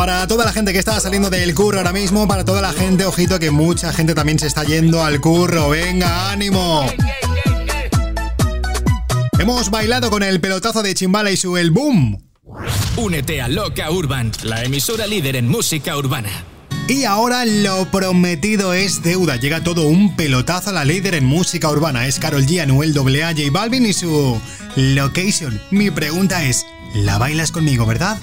Para 0.00 0.26
toda 0.26 0.46
la 0.46 0.52
gente 0.52 0.72
que 0.72 0.78
está 0.78 0.98
saliendo 0.98 1.28
del 1.28 1.54
curro 1.54 1.76
ahora 1.76 1.92
mismo, 1.92 2.26
para 2.26 2.42
toda 2.42 2.62
la 2.62 2.72
gente, 2.72 3.04
ojito 3.04 3.38
que 3.38 3.50
mucha 3.50 3.92
gente 3.92 4.14
también 4.14 4.38
se 4.38 4.46
está 4.46 4.64
yendo 4.64 5.04
al 5.04 5.20
curro. 5.20 5.68
Venga, 5.68 6.30
ánimo. 6.30 6.86
Hemos 9.40 9.70
bailado 9.70 10.10
con 10.10 10.22
el 10.22 10.38
pelotazo 10.38 10.82
de 10.82 10.92
Chimbala 10.92 11.30
y 11.30 11.36
su 11.38 11.56
El 11.56 11.70
Boom. 11.70 12.22
Únete 12.98 13.40
a 13.40 13.48
Loca 13.48 13.90
Urban, 13.90 14.30
la 14.42 14.62
emisora 14.64 15.06
líder 15.06 15.34
en 15.34 15.48
música 15.48 15.96
urbana. 15.96 16.28
Y 16.88 17.04
ahora 17.04 17.46
lo 17.46 17.90
prometido 17.90 18.74
es 18.74 19.02
deuda. 19.02 19.36
Llega 19.36 19.64
todo 19.64 19.86
un 19.86 20.14
pelotazo 20.14 20.68
a 20.68 20.72
la 20.74 20.84
líder 20.84 21.14
en 21.14 21.24
música 21.24 21.70
urbana. 21.70 22.06
Es 22.06 22.18
Carol 22.18 22.44
G, 22.44 22.60
Anuel 22.60 22.92
AA, 22.94 23.30
J 23.30 23.50
Balvin 23.50 23.86
y 23.86 23.94
su 23.94 24.38
Location. 24.76 25.58
Mi 25.70 25.90
pregunta 25.90 26.44
es, 26.44 26.66
¿la 26.94 27.16
bailas 27.16 27.50
conmigo, 27.50 27.86
verdad? 27.86 28.18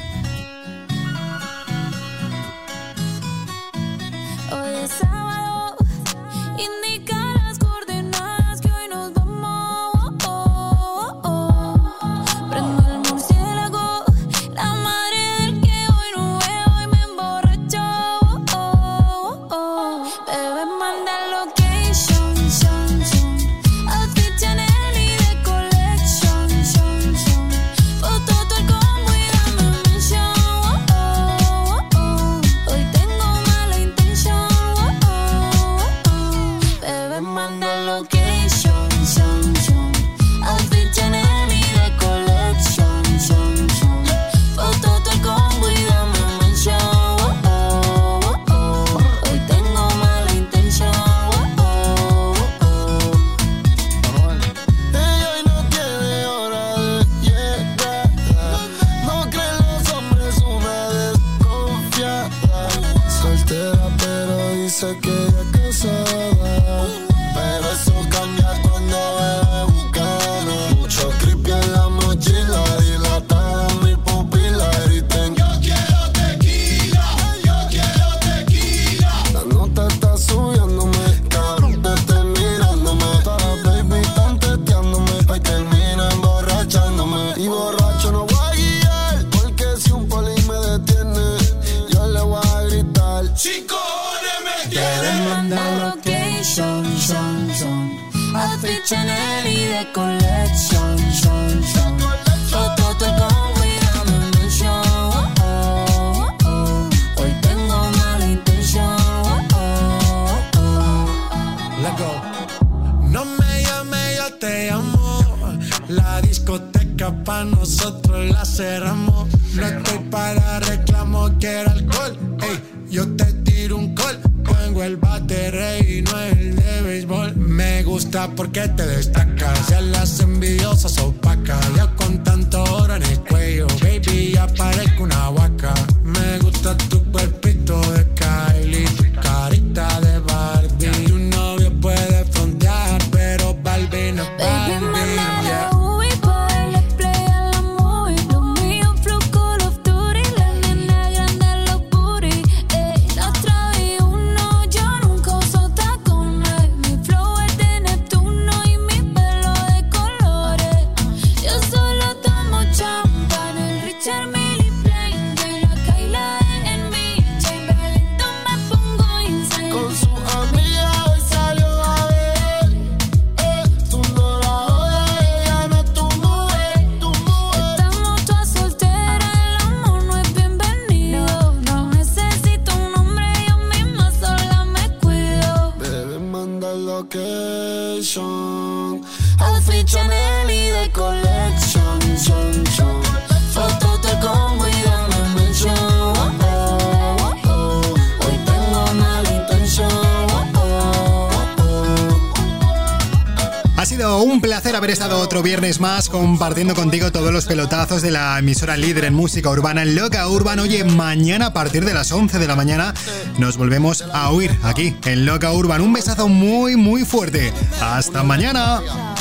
Haber 204.87 204.93
estado 204.93 205.19
otro 205.19 205.43
viernes 205.43 205.81
más 205.81 206.07
compartiendo 206.07 206.73
contigo 206.73 207.11
todos 207.11 207.33
los 207.33 207.45
pelotazos 207.45 208.01
de 208.01 208.09
la 208.09 208.39
emisora 208.39 208.77
líder 208.77 209.03
en 209.03 209.13
música 209.13 209.49
urbana, 209.49 209.83
Loca 209.83 210.25
Urban. 210.29 210.59
Oye, 210.59 210.85
mañana 210.85 211.47
a 211.47 211.53
partir 211.53 211.83
de 211.83 211.93
las 211.93 212.09
11 212.13 212.39
de 212.39 212.47
la 212.47 212.55
mañana 212.55 212.93
nos 213.37 213.57
volvemos 213.57 214.01
a 214.13 214.29
oír 214.29 214.57
aquí 214.63 214.95
en 215.03 215.25
Loca 215.25 215.51
Urban. 215.51 215.81
Un 215.81 215.91
besazo 215.91 216.29
muy, 216.29 216.77
muy 216.77 217.03
fuerte. 217.03 217.51
Hasta 217.81 218.23
mañana. 218.23 219.16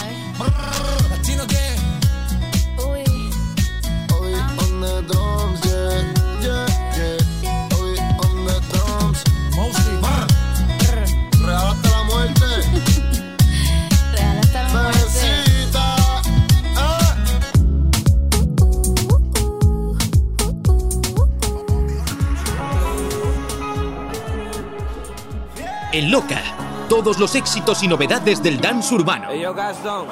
Loca, 26.17 26.41
todos 26.89 27.19
los 27.19 27.35
éxitos 27.35 27.83
y 27.83 27.89
novedades 27.89 28.43
del 28.43 28.59
dance 28.59 28.95
urbano. 28.95 29.35
Yo 29.35 29.53
Gastón. 29.53 30.07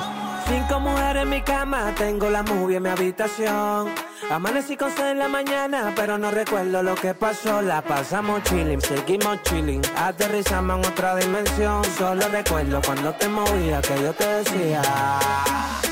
Cinco 0.47 0.79
mujeres 0.79 1.23
en 1.23 1.31
mi 1.31 1.41
cama, 1.41 1.95
tengo 1.97 2.29
la 2.29 2.43
movie 2.43 2.77
en 2.77 2.83
mi 2.83 2.91
habitación. 2.91 3.89
Amanecí 4.31 4.77
con 4.77 4.91
sed 4.91 5.13
en 5.13 5.19
la 5.21 5.29
mañana, 5.29 5.95
pero 5.97 6.19
no 6.19 6.31
recuerdo 6.31 6.83
lo 6.83 6.95
que 6.95 7.15
pasó. 7.15 7.63
La 7.63 7.81
pasamos 7.81 8.43
chilling, 8.43 8.83
seguimos 8.83 9.43
chilling. 9.45 9.81
Aterrizamos 9.97 10.81
en 10.81 10.93
otra 10.93 11.17
dimensión. 11.17 11.83
Solo 11.97 12.29
recuerdo 12.29 12.83
cuando 12.85 13.15
te 13.15 13.27
movía 13.27 13.81
que 13.81 14.03
yo 14.03 14.13
te 14.13 14.27
decía: 14.27 14.83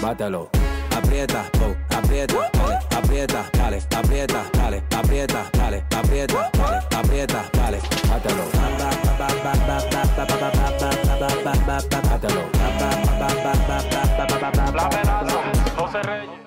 Mátalo, 0.02 0.50
aprieta, 0.94 1.46
oh, 1.62 1.74
aprieta, 2.12 2.44
dale, 2.90 2.90
aprieta, 2.96 3.48
dale, 3.56 3.82
aprieta, 3.96 4.42
dale, 4.52 4.82
aprieta, 4.94 5.50
dale, 5.52 5.84
aprieta, 5.90 6.50
dale, 6.52 6.82
aprieta, 6.94 7.44
dale, 7.52 7.80
mátalo. 8.08 8.44
Mátalo. 12.12 12.42
La 14.74 14.84
amenaza, 14.84 15.40
José 15.76 16.02
Reyes. 16.02 16.41